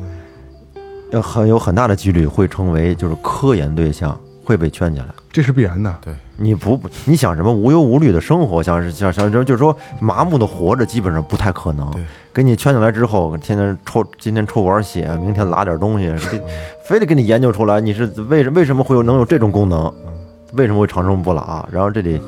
[1.11, 5.07] 要很有很大的几率会成为就是科研对象，会被圈起来。
[5.33, 5.93] 这是必然的。
[6.03, 11.89] 对，你不不，你想什么无忧无虑的生活，像是像像就是说麻木的活着，基本上不太可能。
[12.33, 16.43] 给你圈起来之后，天天抽，今天抽管血，明天拉点东西，给
[16.89, 19.93] 非得给你研究出来，你是为什为什么会有能有这种功能？
[20.55, 21.69] 为什么会长生不老？
[21.71, 22.21] 然后这里，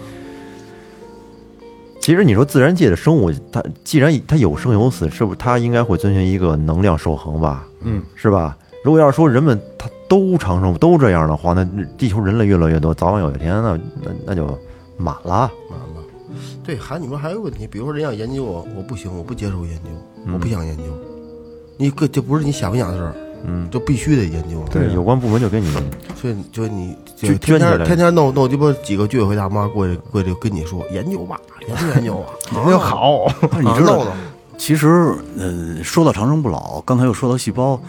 [2.01, 7.67] 其实你说自然界的生物，它既然它有生有死，是不是它应该会遵循一个能量守恒吧？
[7.83, 8.57] 嗯，是吧？
[8.87, 11.67] 如果要是说人们他都长生都这样的话，那
[11.99, 14.47] 地球人类越来越多，早晚有一天那那那就
[14.97, 15.51] 满了。
[15.69, 16.05] 满了
[16.63, 19.91] 对，还你们还有个问题，比如说人要研究我，我不行，我不接受研究，
[20.33, 20.85] 我不想研究。
[21.77, 23.15] 你个这不是你想不想的事儿，
[23.45, 24.65] 嗯，就必须得研究。
[24.71, 25.69] 对，有关部门就给你
[26.15, 33.27] 所以就你就捐天天天天弄弄鸡巴几个居委会大妈过去过去跟你说研究吧，研究研究啊， 研究好。
[33.61, 34.07] 你知道弄弄，
[34.57, 37.81] 其实嗯，说到长生不老，刚才又说到细胞，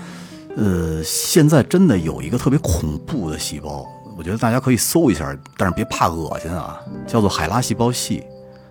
[0.58, 3.86] 呃，现在真的有一个特别恐怖的细胞，
[4.18, 8.24] 我觉得大家可以搜一下，但是别怕恶心啊，叫做海拉细胞系。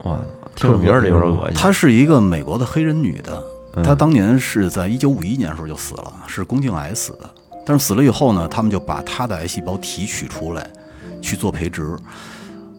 [0.02, 0.18] 哇，
[0.56, 1.56] 听着名儿就有点恶心。
[1.56, 3.42] 她是一个美国的黑人女的，
[3.84, 7.30] 她当年是在一九五一年的时候就死了，是宫颈癌死的。
[7.64, 10.68] 但是死了以后呢，他们就把她的癌细胞提取出来
[11.22, 11.96] 去做培植。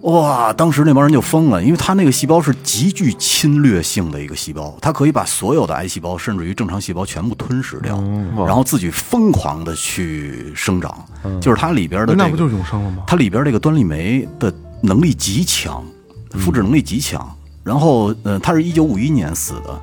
[0.08, 0.54] 哇！
[0.54, 8.02] 当时那帮人就疯了，因为他那个细胞是极具侵略性的一个细胞，它可以把所有的癌细胞，甚至于正常细胞全部吞噬掉，
[8.46, 11.06] 然后自己疯狂的去生长。
[11.42, 13.04] 就是它里边的、这个，那不就是永生了吗？
[13.06, 15.84] 它里边这个端粒酶的能力极强，
[16.32, 17.30] 复制能力极强。
[17.62, 19.78] 然后，呃，他是一九五一年死的，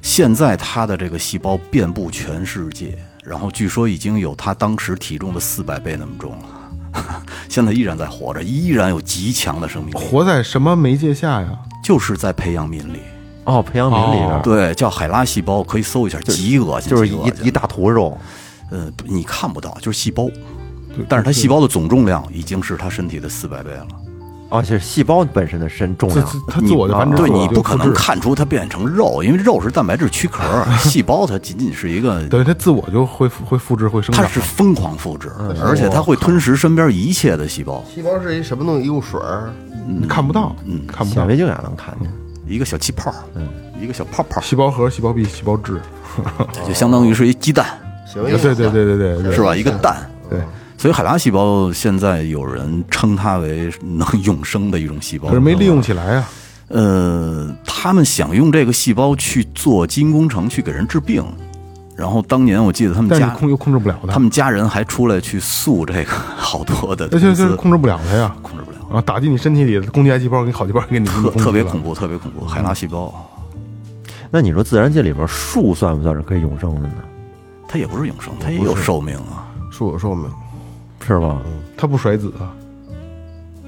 [0.00, 6.44] 现在他的这个细胞遍布全世界，然后据说已经有他当时体重的四百倍那么重了，
[7.48, 11.48] 现在依然在活着，依然有极强的生命力，活在什么媒介下呀？
[11.82, 13.00] 就是在培养皿里。
[13.44, 18.18] 哦，培养皿里边儿对，叫海拉细胞，可以搜一下，极恶心，就是一一大坨肉。
[18.70, 20.28] 呃，你看不到，就是细胞，
[21.08, 23.86] 但是它细胞的总重量已经是它身体的四百倍了。
[24.56, 30.42] 啊，就是细胞本身的身重这量，它自我就繁殖，对你不可能看出它变成肉，因为肉是蛋白质躯壳，
[30.82, 34.24] 细胞它仅仅是一个，对它自我就会会复制会生长。
[34.24, 35.30] 它是疯狂复制，
[35.62, 37.84] 而且它会吞食身边一切的细胞。
[37.94, 38.86] 细胞是一什么东西？
[38.86, 39.52] 一股水儿，
[39.86, 41.20] 你看不到，嗯看不到。
[41.22, 42.10] 显微镜也能看见。
[42.48, 43.48] 一个小气泡，嗯
[43.80, 45.80] 一个小泡泡，细胞核、细胞壁、细胞质，
[46.66, 47.66] 就相当于是一鸡蛋，
[48.14, 49.54] 对对对对对，是吧？
[49.54, 50.08] 一个蛋。
[50.30, 50.38] 对。
[50.86, 56.28] 所以海拉细胞现在有人称它为能 永生的一种细胞，可是没利用起来啊。
[56.68, 61.24] 呃，他们想用这个细胞去做基因工程，去给人治病。
[61.96, 68.32] 然后当年我记得他们家控又控制不了的，他们家人还出来去诉这个 好多的那就就是控制不了它呀。
[68.40, 71.88] 控制不了，啊，打进你身体里的，攻击癌细胞给好细胞给你特特别恐怖。
[71.88, 72.46] 怖，特别恐怖。
[72.46, 73.12] 海拉细胞，
[74.30, 76.94] 那你说自然界里边树算不算是可以永生的呢？
[77.66, 79.42] 它也不是永生，它也有寿命啊。
[79.72, 80.30] 树有寿命，
[81.06, 81.40] 是吧？
[81.76, 82.50] 它不甩籽啊，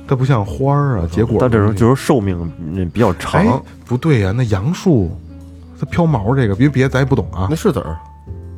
[0.06, 1.38] 它不像花儿啊，结果。
[1.40, 5.10] 但这时候就是寿命嗯比较哎长，，不对呀，那杨树
[5.78, 7.46] 它飘毛这个，别别咱也不懂啊。
[7.50, 7.56] 那。
[7.56, 7.96] 是籽儿，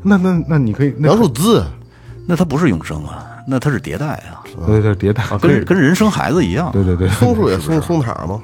[0.03, 1.63] 那那那你可以，那杨树枝，
[2.27, 6.71] 那它不是永生啊，那它是迭代啊，对对迭代，跟跟人生孩子一样。
[6.73, 8.41] 对对对，松树也松松塔吗，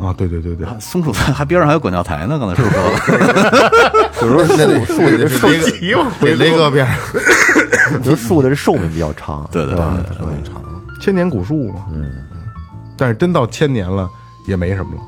[0.00, 3.72] 啊，对对对对，松树 还边上还有管教台呢，刚才是不 是说了？
[4.22, 6.96] 有时候那得树得是雷哥得雷哥边上，
[8.02, 10.62] 就是树的这寿命比较长，对对对寿命长，
[11.00, 12.10] 千年古树嘛，嗯，
[12.96, 14.08] 但是真到千年了
[14.46, 15.00] 也没什么了。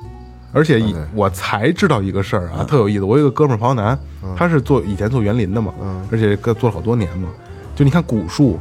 [0.53, 0.83] 而且
[1.15, 3.05] 我才知道一个事儿啊，特有意思。
[3.05, 3.97] 我有一个哥们儿庞南，
[4.35, 5.73] 他是做以前做园林的嘛，
[6.11, 7.29] 而且跟做了好多年嘛。
[7.77, 8.59] 就你看古树，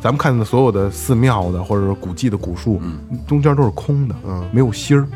[0.00, 2.80] 咱们看的所有的寺庙的或者是古迹的古树，
[3.26, 4.14] 中间都是空的，
[4.52, 5.06] 没有芯儿，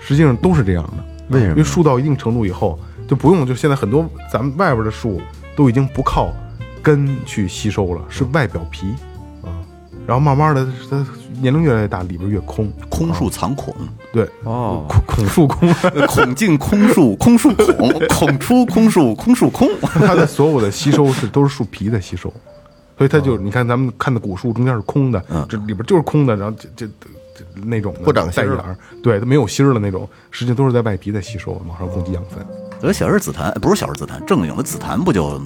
[0.00, 1.04] 实际上都是这样的。
[1.30, 5.18] 为什么因为树到一定程度以后，就不用就现在很多咱们外边的树
[5.56, 6.30] 都已经不靠
[6.82, 8.88] 根去吸收了，是外表皮
[9.42, 9.48] 啊，
[10.06, 11.06] 然后慢慢的它
[11.40, 12.70] 年龄越来越大，里边越空。
[12.88, 13.74] 空树藏孔，
[14.12, 15.72] 对，哦，孔孔树空，
[16.06, 19.68] 孔进空树， 空树孔，孔出空树， 空树空。
[19.80, 22.32] 它的所有的吸收是都是树皮在吸收，
[22.96, 26.86] 所以它就你看咱们看的古树中间是空的，这里边就是空的，然后这这
[27.34, 32.44] 这那种的不长芯儿带眼儿，对，它没有芯儿的那种，实际上都是在外皮在吸收，往上供给养分。
[32.82, 35.40] 呃，小叶紫檀不是小叶紫檀，正经的紫檀不就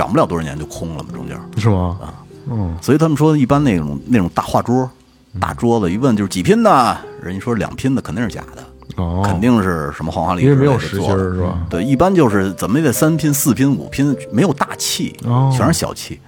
[0.00, 1.10] 长不了多少年就空了嘛？
[1.12, 1.98] 中间，是吗？
[2.00, 4.90] 啊，嗯所以他们说一般那种那种大画桌、
[5.38, 8.64] 大桌子，一问就是几拼的，人家说两拼的肯定是假的，
[9.00, 11.58] 哦，肯定是什么黄花梨因为没有实心儿是吧？
[11.68, 15.52] 对，一般就是怎么也得三拼、四拼、五拼，没有大气，哦。
[15.56, 16.20] 全是小气，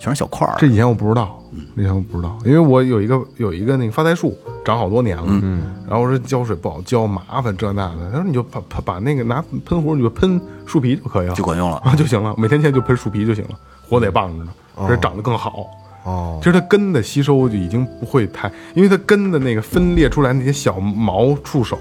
[0.00, 0.54] 全是小块儿。
[0.58, 1.38] 这以前我不知道，
[1.76, 11.76] 以前我不知道，因为我有一个有一个那个发财树，长好多年了，嗯，然后我说浇水不好浇，麻烦这那的，他说你就把把把那个拿喷壶，你就喷树皮就可以了，就管用了。
[11.78, 13.50] 啊 就行了，每天天就喷树皮就行了，
[13.88, 15.66] 活得也棒着呢，而且长得更好。
[16.04, 21.76] 哦，其实它根的吸收就已经不会太，因为它根的那个分裂出来那些小毛触手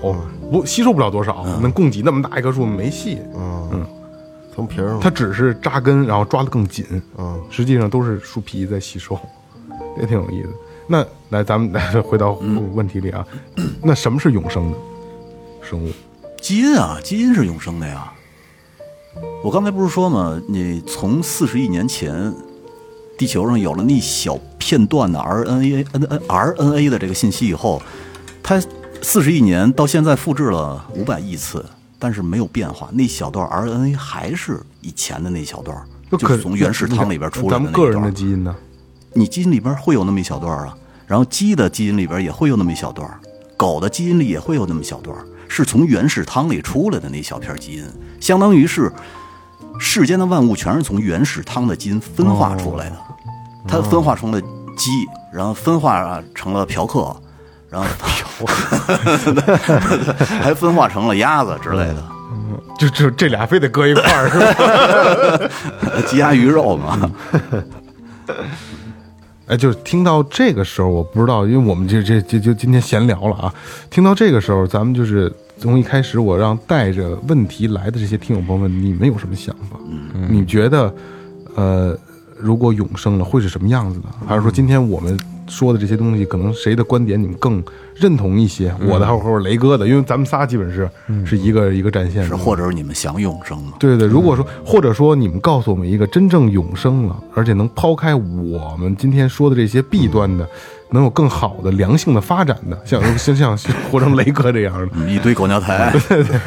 [0.51, 3.19] 不吸收不了多少，能供给那么大一棵树没戏。
[3.35, 3.85] 嗯
[4.53, 6.85] 从皮儿上它只是扎根，然后抓得更紧，
[7.17, 9.17] 嗯，实际上都是树皮在吸收，
[10.01, 10.49] 也挺有意思。
[10.85, 12.33] 那来，咱们 来回到
[12.73, 13.25] 问题里啊，
[13.81, 14.77] 那什么是永生的
[15.61, 15.89] 生物？
[16.41, 18.11] 基因啊，基因是永生的呀。
[19.43, 20.41] 我刚才不是说吗？
[20.49, 22.33] 你从四十亿年前，
[23.19, 27.81] 地球上有了那一小片段的 RNA、N N RNA 的这个信息以后，
[28.41, 28.57] 它
[29.01, 31.65] 四十亿年到现在复制了五百亿次，
[31.99, 35.77] 但是没有变化，那小段 RNA 还是以前的那小段，
[36.09, 38.15] 就是从原始汤里边出来的那一咱们个人的段。
[38.15, 38.55] 基因呢？
[39.11, 40.73] 你基因里边会有那么一小段啊，
[41.05, 43.05] 然后鸡的基因里边也会有那么一小段，
[43.57, 45.13] 狗的基因里也会有那么一小段，
[45.49, 47.83] 是从原始汤里出来的那小片基因，
[48.21, 48.89] 相当于是
[49.79, 52.95] 世间的万物全是从原始汤的基因分化出来的，
[53.67, 54.91] 它分化成了鸡，
[55.33, 57.15] 然后分化成了嫖客，
[57.69, 57.87] 然后
[60.41, 62.03] 还分化成了鸭子之类的，
[62.77, 66.03] 就就这俩非得搁一块儿是吧？
[66.07, 67.11] 鸡鸭鱼肉嘛。
[69.47, 73.51] 哎，就是听到这个时候，我不知道，因为我们这这这就今天闲聊了啊。
[73.89, 79.77] 听到这个时候，咱们就是从一开始我让带着问题来的这些听友朋友们，你们有什么想法？
[80.13, 80.93] 嗯，你觉得，
[81.55, 81.97] 呃，
[82.37, 84.05] 如果永生了会是什么样子的？
[84.25, 87.61] 还是说今天我们说的这些东西，可能谁的观点你们更
[87.93, 88.73] 认同一些？
[88.87, 90.89] 我的还或者雷哥的，因为咱们仨基本是
[91.25, 93.73] 是一个一个战线的，是，或者是你们想永生吗？
[93.77, 100.47] 对对对，如果说或者说你们告诉我们一个真正永生了，而且能抛开我们今天说的这些弊端的，
[100.91, 105.93] 能有更好的良性的发展的，像像像像活成雷哥这样的，嗯一堆狗尿 台，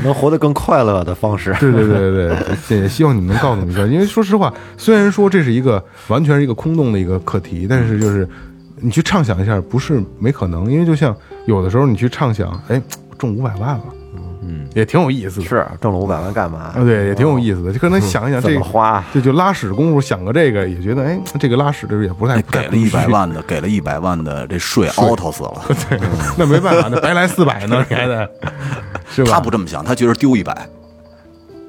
[0.03, 1.55] 能活得更快乐的方式。
[1.61, 2.37] 对对对对
[2.69, 8.29] 对， 也希望你们能告诉我们一下，因为说实话，虽然说这是一个完全是一个空洞的一个课题，但是就是
[8.77, 11.17] 你去畅想一下，不是没可能，因为就像
[11.47, 12.83] 有的时候你去畅想，哎，
[13.17, 13.85] 中五百万了，
[14.45, 16.73] 嗯，也挺有意思的，是挣了五百万干嘛？
[16.75, 19.05] 啊，对，也挺有意思的，就可能 想一想怎这个么花？
[19.15, 25.63] 就就拉屎功夫想个这个，也觉得哎，这个拉屎的时候也不太哎给了一百，万的，给了一百万的，这税凹透死了。
[25.89, 26.01] 对，
[26.37, 28.29] 那没办法，那白来四百呢， 你还得
[29.09, 29.33] 是吧？
[29.35, 30.53] 他不这么想，他觉得丢一百，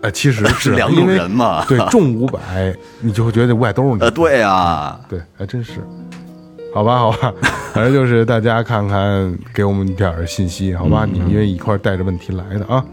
[0.01, 2.39] 哎，其实是两种人嘛对，中五百，
[3.01, 5.73] 你就会觉得这五百都是你呃，对呀，对，还真是。
[6.73, 7.33] 好吧，好吧，
[7.71, 11.07] 反正就是大家看看，给我们点儿信息，好吧？
[11.09, 12.83] 你们因为一块儿带着问题来的啊。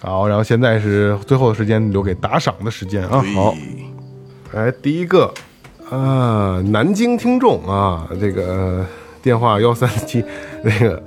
[0.00, 3.22] 好，然后现在是最后的时间，留给打赏的时间啊。
[3.34, 3.54] 好，
[4.52, 5.32] 来第一个，
[5.90, 8.84] 啊，南京听众啊，这个
[9.20, 10.24] 电话幺三七，
[10.62, 11.02] 那个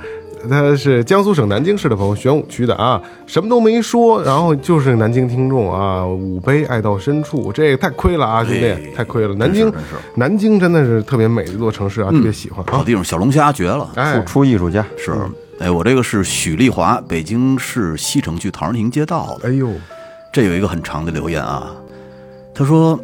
[0.48, 9.34] 他是江苏省南京市的朋友，玄武区的啊，什么都没说，然后就是南京听众啊，五杯爱到深处，这个太亏了啊，兄弟，太亏了。
[9.36, 9.74] 南京
[10.16, 12.72] 南京真的是特别美的一座城市啊，特别喜欢啊。
[12.72, 13.90] 好地方，小龙虾绝了。
[13.96, 15.14] 哎出，出艺术家是，
[15.60, 19.50] 哎，我这个是许丽华，北京市西城区陶然亭街道的。
[19.50, 19.70] 哎呦，
[20.32, 21.72] 这有一个很长的留言啊，
[22.54, 23.00] 他说，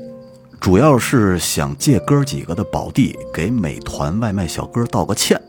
[0.59, 5.39] 主要是想借哥几个的宝地给美团外卖小哥道个歉。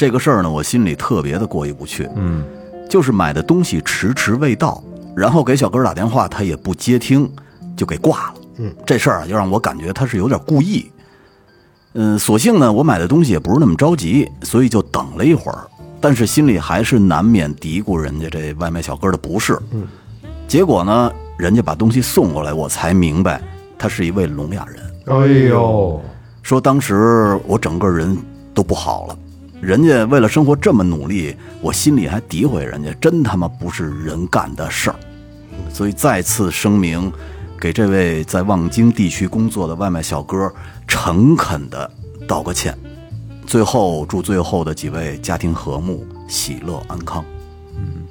[0.00, 2.08] 这个事儿呢，我心里特别的过意不去。
[2.16, 2.42] 嗯，
[2.88, 4.82] 就是买的东西迟迟未到，
[5.14, 7.30] 然后给小哥打电话，他也不接听，
[7.76, 8.34] 就给挂了。
[8.60, 10.90] 嗯，这事儿啊，就让我感觉他是有点故意。
[11.92, 15.68] 嗯，所幸呢，我买的东西也不是那么着急，所以就等了一会儿，
[16.00, 19.60] 但是心里还是难免嘀咕人家这外卖小哥的不是。
[19.70, 19.86] 嗯，
[20.48, 23.38] 结果呢，人家把东西送过来，我才明白
[23.78, 25.18] 他是一位聋哑人。
[25.18, 26.00] 哎呦，
[26.42, 28.16] 说当时我整个人
[28.54, 29.18] 都不好了，
[29.60, 34.96] 人家为了生活这么努力，我心里还诋毁人家，真他妈不是人干的事儿。
[35.72, 37.12] 所以再次声明，
[37.60, 40.50] 给这位在望京地区工作的外卖小哥
[40.88, 41.90] 诚恳的
[42.26, 42.76] 道个歉。
[43.46, 47.24] 最后祝最后的几位家庭和睦、喜乐安康。
[47.76, 48.06] 嗯，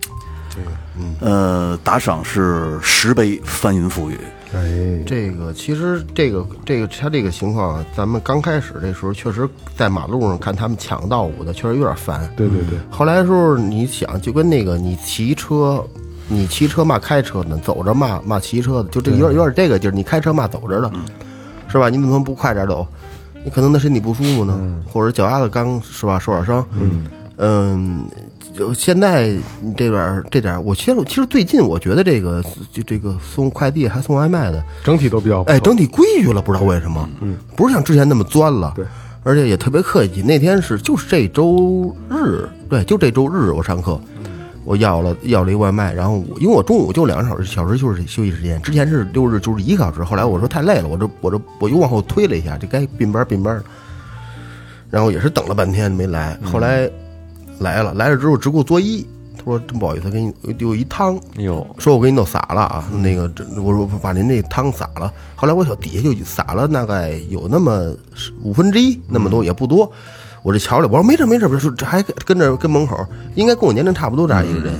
[0.49, 4.19] 这个，呃，打赏是十杯翻云覆雨。
[4.53, 12.27] 哎，这个其实这个这个他这个情况啊，咱们刚开始这时候确实在马路上看他们抢道舞的，确实有点烦。
[12.35, 15.85] 对对对，后来的时候，你想就跟那个你骑车，
[16.27, 19.93] 你骑车骂开车呢，走着骂骂骑车的，就这个有点有点这个劲儿。
[19.93, 20.91] 你开车骂走着的，
[21.67, 21.89] 是吧？
[21.89, 22.87] 你怎么不快点走？
[23.43, 26.65] 你可能他身体不舒服呢，或者脚丫子刚是吧受点伤。
[26.71, 27.05] 嗯
[27.37, 28.05] 嗯，
[28.53, 29.33] 就现在
[29.77, 38.85] 这边这点，我其实其实最近我觉得这个就这个送快递还送外卖的，整体都比较哎，整体规矩了，不知道为什么，嗯，不是像之前那么钻了，对，
[39.23, 40.21] 而且也特别客气。
[40.21, 43.99] 那天是就是这周日，对，就这周日我上课，
[44.65, 53.63] 我要了要了一外卖，然后因为我中午就两个小时小时就是休息时间，之前是六日就是一个小时，后来我说太累了，我这我这我又往后推了一下，就该并班并班了，
[54.89, 56.89] 然后也是等了半天没来，后来
[57.59, 59.05] 来了，来了之后只给我作揖，
[59.37, 65.11] 他说真不好意思，给你有一汤，哎呦，说我给你弄洒了啊，那个这我说把您那汤洒了。
[65.35, 67.93] 后来我小底下就洒了大概有那么
[68.41, 69.91] 五分之一那么多，也不多。
[70.41, 73.05] 我这瞧了，我说没事没事，这还跟着跟门口，
[73.35, 74.73] 应该跟我年龄差不多这样一个人，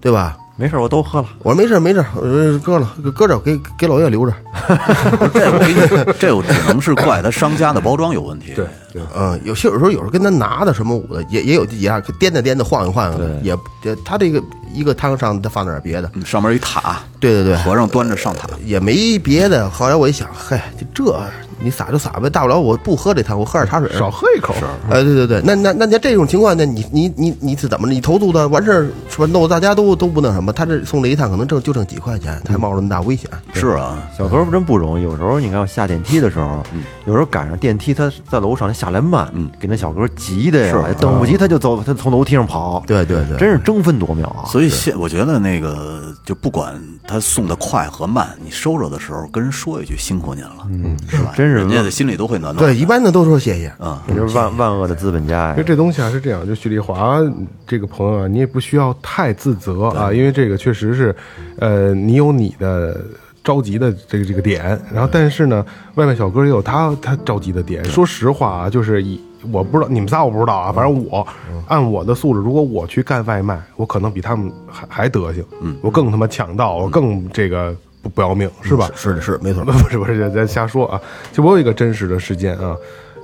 [0.00, 0.36] 对吧？
[0.58, 1.28] 没事，我都喝了。
[1.44, 4.34] 我说没事没事，我说搁了搁着，给给老岳留着。
[5.32, 8.54] 这我跟你这我只能是怪他商家的包装有问题。
[8.54, 11.88] 对对，嗯，有些有时候有时候跟他拿的什么舞的也也有也
[12.18, 14.42] 颠的颠的晃悠晃悠的，也也他这个
[14.74, 18.48] 一个汤上他放点别的，嗯上面一塔，对对对，和尚端着上塔。
[18.64, 19.70] 也没别的。
[19.70, 21.20] 后来我一想，嗨，就这
[21.60, 23.90] 你撒就撒呗，大不了我不喝这汤，我喝点茶水。
[23.98, 24.54] 少喝一口。
[24.90, 27.92] 哎，对对对，那那那那这种情况，那你你你你是怎么着？
[27.94, 29.26] 你投诉他完事儿是吧？
[29.26, 33.28] 弄得大家都都不那什么，他这送这一趟可能挣就挣几块钱，他还冒着那么大危险。
[33.52, 36.62] 是啊，小何真不容易，有时候你看我下电梯的时候，
[37.06, 44.46] 有时候赶上电梯他在楼上他下来慢，嗯给那小哥急的呀，等不及他就走，他从楼梯上跑，对对对，真是争分夺秒啊。
[44.46, 51.32] 所以现我觉得那个就不管他送的快和慢，你收着的时候跟人说一句辛苦您了，嗯，是吧？
[51.36, 52.64] 真是人家的心里都会暖暖。
[52.64, 53.66] 对，一般的都说谢谢。
[53.78, 55.64] 啊，这就是万万恶的资本家呀因为。
[55.64, 57.20] 这东西啊是这样，就许丽华
[57.66, 61.14] 这个朋友啊，你也不需要太自责啊，因为这个确实是，
[61.58, 62.98] 呃，你有你的
[63.44, 67.84] 着急的这个这个点，然后但是呢，外卖小哥也有他他着急的点。
[67.84, 69.20] 说实话啊，就是以
[69.52, 71.26] 我不知道你们仨我不知道啊，反正我
[71.66, 78.90] 按我的素质，如果我去干外卖，我可能比他们还还德行，嗯，我更他妈抢道，我更这个不不要命，是吧？
[78.94, 79.64] 是的，是没错。
[79.66, 81.00] 不是不是，咱瞎说啊。
[81.32, 82.76] 就我有一个真实的事件啊，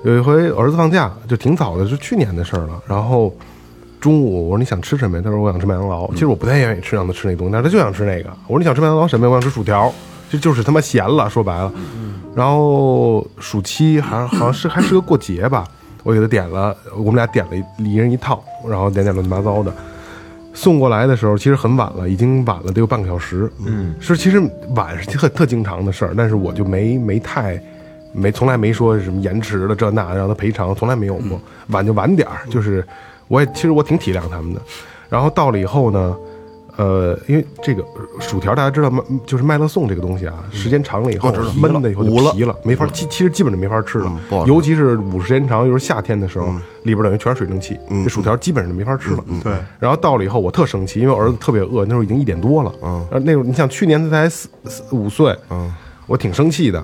[0.05, 2.83] 有一回儿子放假，就挺早的，是去年的事儿了。
[2.87, 3.35] 然后
[4.01, 5.23] 中午我说你想吃什么呀？
[5.25, 6.11] 他说我想吃麦当劳。
[6.13, 8.31] 其实我不太愿意吃让他吃那东西，但是他就想吃那个。
[8.47, 9.31] 我说你想吃麦当劳什么呀？
[9.31, 9.93] 我想吃薯条，
[10.29, 11.73] 就就是他妈咸了，说白了。
[12.35, 15.65] 然后暑期还好像是还是个过节吧，
[16.03, 19.73] 我给他点了，我们俩点了一一人一套，然后点点乱七八糟的。
[20.55, 23.51] 送过来的时候，其实很晚了，已经晚了得有半个小时。
[23.67, 24.41] 嗯，是其实
[24.75, 27.61] 晚是特特经常的事儿，但是我就没没太
[28.13, 31.41] 没从来没说什么延迟了这那让他赔偿，从来没有过。
[31.69, 32.87] 晚就晚点儿，就是
[33.29, 34.63] 我也其实我挺体谅他们的。
[35.09, 36.17] 然后到了以后呢，
[36.77, 37.85] 呃，因为这个
[38.19, 44.07] 薯条大家知道麦就是麦乐颂这个东西啊，时间长了以后闷的以后就皮了，没法其其实基本就没法吃了。
[44.31, 44.45] 嗯。
[44.45, 44.51] 吃。
[44.51, 46.47] 尤其是捂时间长，又是夏天的时候，
[46.83, 49.25] 里边等于全是水蒸气，这薯条基本上就没法吃了。
[49.43, 52.73] 对，然后到了以后，我特生气，因为我儿子特别饿，那时候已经一点多了。
[52.83, 55.73] 嗯，那时候你想去年他才四四五岁，嗯，
[56.07, 56.83] 我挺生气的。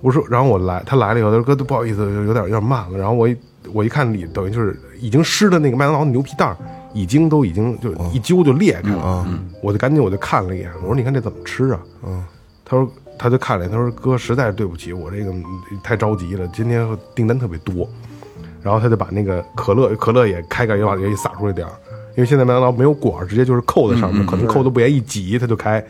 [0.00, 2.96] 我说，然后我来，他来了以后，他说哥，不好意思，有点有点慢了。
[2.96, 3.36] 然后我一
[3.72, 6.56] 我一看里等于就是已经湿的那个麦当劳的牛皮袋儿，
[6.92, 9.26] 已经都已经就一揪就裂开了。
[9.62, 11.80] 我就赶紧我就看了一眼，我说你看这怎么吃啊？
[12.06, 12.24] 嗯，
[12.64, 15.44] 他说他就看了一眼，他说哥，实在是对不起，我这个嗯
[15.82, 17.88] 太着急了，今天订单特别多。
[18.60, 21.72] 然后他就把那个可乐可乐也开盖也往也撒出来点儿，
[22.16, 25.80] 因为现在麦当劳没有管，直接就是扣在上面，可能扣都不严一挤它就开。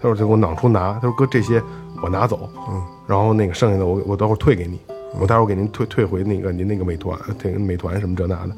[0.00, 1.62] 他说就给我囊出拿，他说哥这些
[2.02, 4.78] 我拿走，嗯，然后那个剩下的我我待会儿退给你，
[5.18, 8.56] 我待会儿给您退退回那个您那个美团，退美团什么这那的。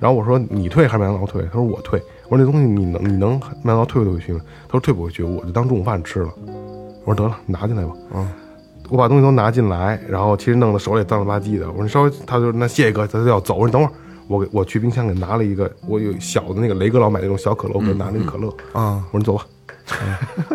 [0.00, 1.42] 然后我说你退还是麦当劳退？
[1.44, 2.02] 他说我退。
[2.28, 4.40] 我说那东西你能你能麦当劳退不退回去吗？
[4.66, 6.30] 他说退不回去，我就当中午饭吃了。
[7.04, 7.92] 我说得了，拿进来吧。
[8.14, 8.28] 嗯，
[8.90, 11.66] 我把东西都拿进来，然后其实弄得手里脏了吧唧的。
[11.68, 13.54] 我说你稍微，他就那谢谢哥，他就要走。
[13.54, 13.92] 我说你等会儿，
[14.28, 18.48] 我给我去冰箱给拿了一个，我有小的那个雷哥老买那种小可乐，我给他拿了一个可乐。
[18.74, 19.46] 啊，我说你走吧，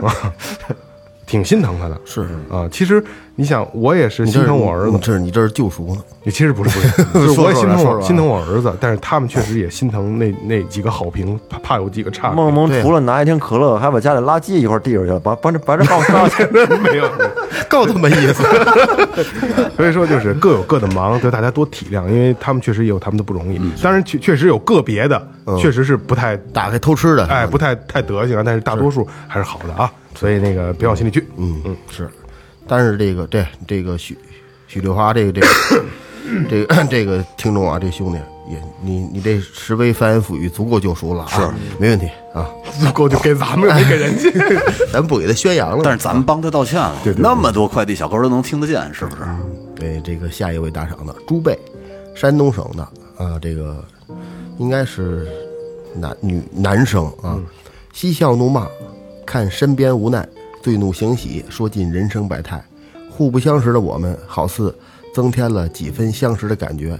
[0.07, 0.33] 啊，
[1.33, 1.99] 挺心疼他的。
[2.05, 3.03] 是啊，其实
[3.33, 6.01] 你想，我也是心疼我儿子，你这你这是救赎呢。
[6.21, 12.35] 你其实不是不是， 就是我也心疼我心疼我儿子，但是他们确实也心疼那那几个好评，怕怕有几个差评。
[12.35, 16.45] 梦梦除了拿一听可乐，还把家里垃圾一块递出去了，把把这把这放上去。
[16.83, 17.09] 没有，
[17.67, 18.43] 够他妈意思。
[19.75, 23.57] 所以说就是各有各的忙，对大家多体谅，因为他们确实也有他们的不容易。
[23.57, 25.27] 嗯当然确确实有个别的，
[25.59, 29.91] 确实是不太打开偷吃的，哎不太太德行啊，但是大多数还是好的啊。
[30.15, 31.27] 所以那个别往心里去。
[31.37, 31.77] 嗯嗯。
[31.91, 32.09] 是，
[32.67, 34.17] 但是这个对这个许
[34.67, 35.47] 许丽华这个这个
[36.49, 38.17] 这个 这个听众啊，这兄弟
[38.49, 41.41] 也你你这十位翻言覆雨足够救赎了啊，是。
[41.79, 42.49] 没问题啊，
[42.79, 44.29] 足够就给咱们，又没给人家。
[44.91, 45.81] 咱不给他宣扬了。
[45.83, 49.21] 但是咱们帮他道歉了，那么多快递小哥都能听得见，是不是？
[49.75, 51.57] 对这个下一位打赏的朱贝，
[52.15, 52.83] 山东省的
[53.17, 53.83] 啊，这个
[54.57, 55.27] 应该是
[55.95, 57.37] 男女男生啊，
[57.91, 58.67] 嬉笑怒骂，
[59.25, 60.27] 看身边无奈，
[60.61, 62.63] 醉怒行喜，说尽人生百态。
[63.09, 64.73] 互不相识的我们，好似
[65.13, 66.99] 增添了几分相识的感觉。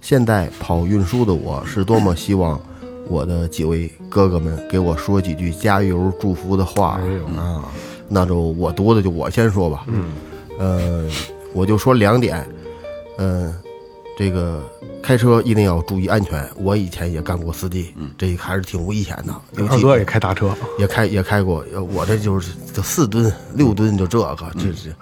[0.00, 2.60] 现在跑运输的我，是多么希望
[3.08, 7.00] 我的几位哥哥们给我说几句加油祝福的话
[7.36, 7.64] 啊！
[8.08, 9.84] 那就我读的就我先说吧。
[9.86, 10.04] 嗯，
[10.58, 11.08] 呃，
[11.52, 12.44] 我就说两点。
[13.18, 13.54] 嗯、
[14.22, 14.62] 这个
[15.02, 16.48] 开车一定要注意安全。
[16.54, 19.34] 我以前也干过司机，这还是挺危险的。
[19.56, 24.94] 尤其二哥也开大车，也开也开过，呃我这就是就四吨六吨就这个，这是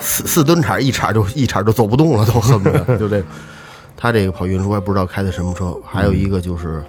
[0.00, 3.24] 四四吨铲一铲就一铲就走不动了，都恨不得就这个。
[3.94, 6.82] 他这个跑运输还不知道开的什么车，还有一个就是，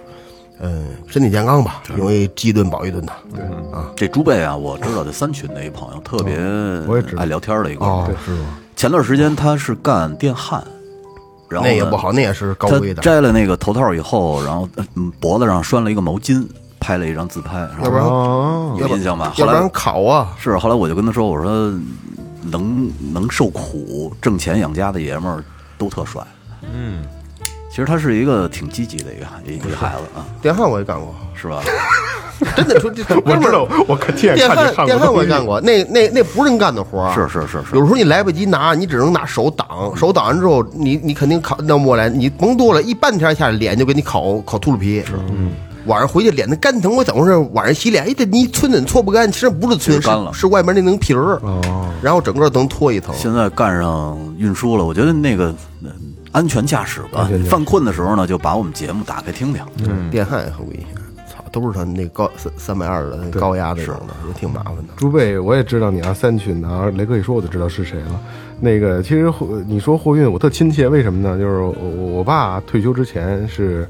[0.60, 3.12] 嗯，身体健康吧，因为积吨保一顿的。
[3.34, 6.38] 对啊，这朱贝啊，我知道这三群的一朋友，特别
[6.88, 7.84] 我也知道爱聊天的一个。
[7.84, 8.58] 哦，是吗？
[8.82, 10.60] 前段时间他是干电焊，
[11.48, 13.00] 然后那也不好，那也是高危的。
[13.00, 16.44] 摘了那个头套以后，然后嗯脖子上拴了一个毛巾，
[16.80, 19.32] 拍了一张自拍，要不然哦，有印象吧？
[19.36, 21.72] 后来要不然烤啊，是后来我就跟他说，我说
[22.42, 25.44] 能能受苦挣钱养家的爷们儿
[25.78, 26.20] 都特帅。
[26.62, 27.04] 嗯，
[27.70, 31.62] 其实他是一个挺积极的一个一一个孩子啊，电焊我也干过，是吧？
[32.56, 45.00] 真的说这我知道，我看亲眼电焊看见上电焊我也干过，那那那不是人干的活儿是是是是有时候你来不及拿，你只能拿手挡，手挡完之后，你你肯定烤弄不过来，你甭多了，一半天下来脸就给你烤烤秃噜皮。
[45.00, 45.52] 是，嗯。
[45.86, 47.36] 晚上回去脸那干疼，我怎么回事？
[47.54, 49.30] 晚上洗脸，哎，这你寸怎搓不干？
[49.32, 51.40] 其实不是寸，是皮儿干了是外面那层皮儿。
[51.42, 51.60] 哦。
[52.00, 53.12] 然后整个能脱一层。
[53.16, 55.46] 现在干上运输了，我觉得那个
[55.82, 55.90] 呃
[56.30, 59.60] 安全驾驶吧，犯困的时候呢，就把我们节目打开听听。
[59.84, 61.01] 嗯，电焊也很危险，操，
[61.52, 64.94] 都是他那高三三百二的高压那种的，也挺麻烦的。
[64.96, 68.20] 朱贝，我也知道你啊，三群的啊，雷哥一说我就知道是谁了。
[68.58, 71.38] 那个，其实货你说货运，我特亲切，为什么呢？
[71.38, 73.86] 就是我我爸退休之前是，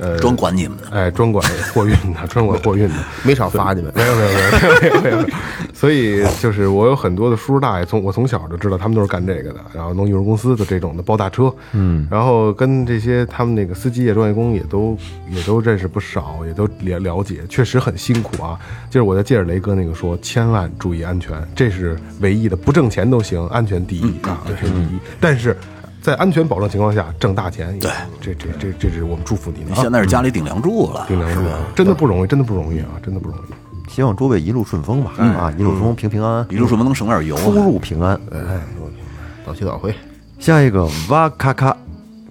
[0.00, 2.94] 呃，专管你们的，哎，专管货运的， 专管货运的。
[3.22, 3.92] 没少罚你们。
[3.94, 5.28] 没有没有没有没有没有没有，
[5.74, 14.96] 所以就是我有很多的叔叔大爷，从我从小就知道他们都是干这个的，然后弄运输公司的这种的包大车，嗯，然后跟这些他们那个司机业、专业工也都
[15.28, 18.58] 也都认识不少，也都了了解，确实很辛苦啊。
[18.88, 24.98] 就是我再借着雷哥那个说，千万注意安全，这是唯一的，不挣钱都行，安全第一啊，安全第一。
[25.20, 25.56] 但是
[26.02, 27.90] 在安全保证情况下挣大钱，对，
[28.20, 31.42] 这这这这是我们祝福你的啊，现在是家里顶梁柱了，顶梁柱，
[31.74, 33.90] 真的不容易，真的不容易啊，真的不容易。
[33.90, 37.42] 希望诸位一路顺风吧，啊，一路顺风，平平安安，一路顺风能省点油啊。
[37.42, 38.14] 出入平安。
[38.32, 38.60] 哎，
[39.44, 39.94] 早去早回。
[40.38, 41.76] 下一个哇咔咔，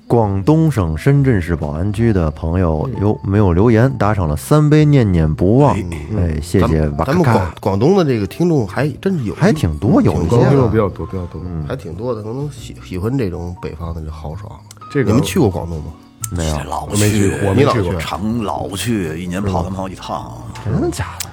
[0.09, 3.87] 广东省深圳市宝安区的朋友有没有留言？
[3.99, 5.77] 打赏了三杯念念不忘，
[6.17, 11.39] 哎，谢谢咱们广咔，广东的这个听众还真是有，还挺多，有一高听些众比较多，比较多。
[11.67, 14.51] 还挺多的，可能喜喜欢这种北方的这豪爽。
[14.91, 15.91] 这个你们去过广东吗？
[16.31, 20.41] 没有，老我没去过我没去过常老去，一年跑他妈好几趟。
[20.65, 21.29] 真的假的？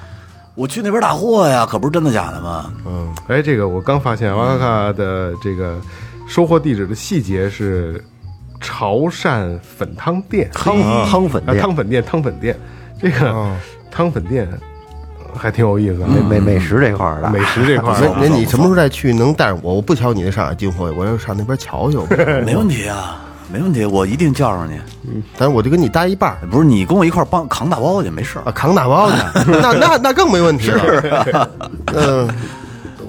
[0.55, 2.71] 我去那边打货呀，可不是真的假的吗？
[2.85, 5.81] 嗯哎，这个我刚发现哇咔咔的这个
[6.29, 8.05] 收货地址的细节是
[8.61, 10.77] 潮汕粉汤店，汤
[11.09, 12.57] 汤粉店汤粉店，汤粉店，
[13.01, 13.51] 这个
[13.91, 14.49] 汤粉店
[15.37, 16.09] 还挺有意思啊。
[16.09, 19.13] 美美美食这块儿的，美食这块儿啊，那那你什么时候再去？
[19.13, 19.75] 能带上我？
[19.75, 22.07] 我不瞧你那上海进货，我要上那边瞧瞧。
[22.45, 23.21] 没问题啊，
[23.53, 24.79] 没问题，我一定叫上你。
[25.09, 28.53] 嗯但是我就跟你搭一半儿不是你跟我一块儿帮扛大包去，没事儿啊，。
[28.53, 29.17] 扛大包去，
[29.63, 31.49] 那那那更没问题了。
[31.95, 32.29] 嗯，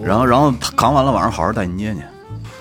[0.03, 2.03] 然后然后扛完了，晚上好好带你捏捏。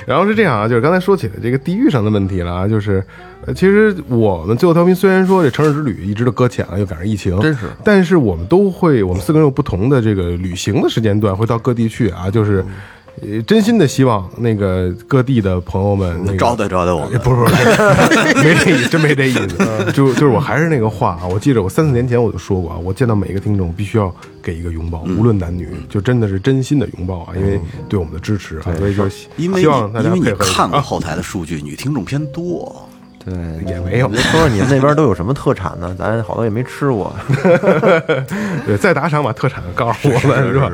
[0.07, 3.05] 然后是这样啊，就是刚才说起了这个地域上的问题了啊，就是，
[3.45, 12.65] 呃，其实我们最后调频虽然说这城市之旅一直都搁浅了，又赶上疫情，真是但是我们都会，我们四个人有不同的这个旅行的时间段，会到各地去啊，就是。
[13.23, 17.19] 呃，真心的希望那个各地的朋友们那个招待招待我们。
[17.21, 19.47] 不是不是，没这意思，真没这意思。
[19.95, 24.15] 就就是我还是那个话啊，我记得我三四年前我就说过啊，我见到每一个听众必须要
[24.47, 32.89] 给一个拥抱，无论男女，就真的是真心的拥抱啊，因为对我们的支持啊，所以就希因为希望大家因为你看过后台的数据，女听众偏多。
[33.25, 33.35] 对，
[33.67, 35.93] 也没有别说说你们那边都有什么特产呢？
[35.99, 37.13] 咱好多也没吃过。
[38.65, 40.71] 对，再打赏把特产告诉我们是吧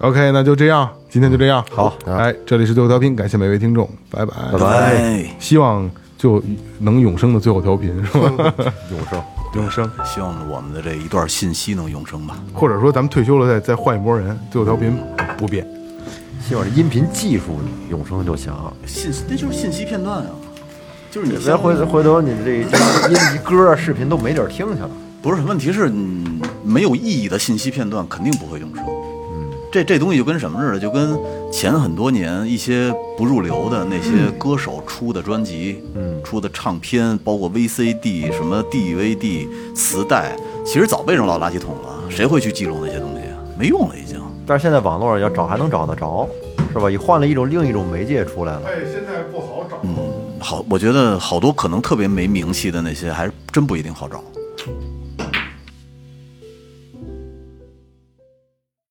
[0.00, 1.64] ？OK，那就这样，今天就这样。
[1.72, 6.42] 好，哎，这里是最后调频，感谢每位听众，拜拜，拜拜，希望就
[6.80, 8.54] 能永生的最后调频是吧？
[8.92, 9.22] 永生，
[9.58, 12.38] 永生，希望我们的这一段信息能永生吧。
[12.54, 14.96] 或者说咱们退休了再再换一波人，最后调频
[15.36, 15.66] 不变。
[16.46, 17.58] 希望这音频技术
[17.90, 18.52] 永生就行。
[18.86, 20.30] 信那就是信息片段啊，
[21.10, 24.90] 就是你别回回头你这这音频、歌、视频都没地儿听去了。
[25.20, 28.84] 不是问题是嗯没有意义的信息片段肯定不会永生。
[29.68, 31.18] 嗯，这这东西就跟什么似的，就跟
[31.52, 42.10] 前很多年一些不入流的那些歌手出的专辑，嗯，出的唱片，包括 VCD、什么 DVD、磁带，其实早被扔到垃圾桶了。
[42.10, 43.36] 谁会去记录那些东西啊？
[43.58, 44.20] 没用了，已经。
[44.46, 46.26] 但是现在网络上要找还能找得着，
[46.72, 46.90] 是吧？
[46.90, 48.62] 也换了一种另一种媒介出来了。
[48.66, 49.76] 哎，现在不好找。
[49.82, 49.94] 嗯
[50.40, 54.22] 好，我觉得好多可能特别没名气的那些，还真不一定好找。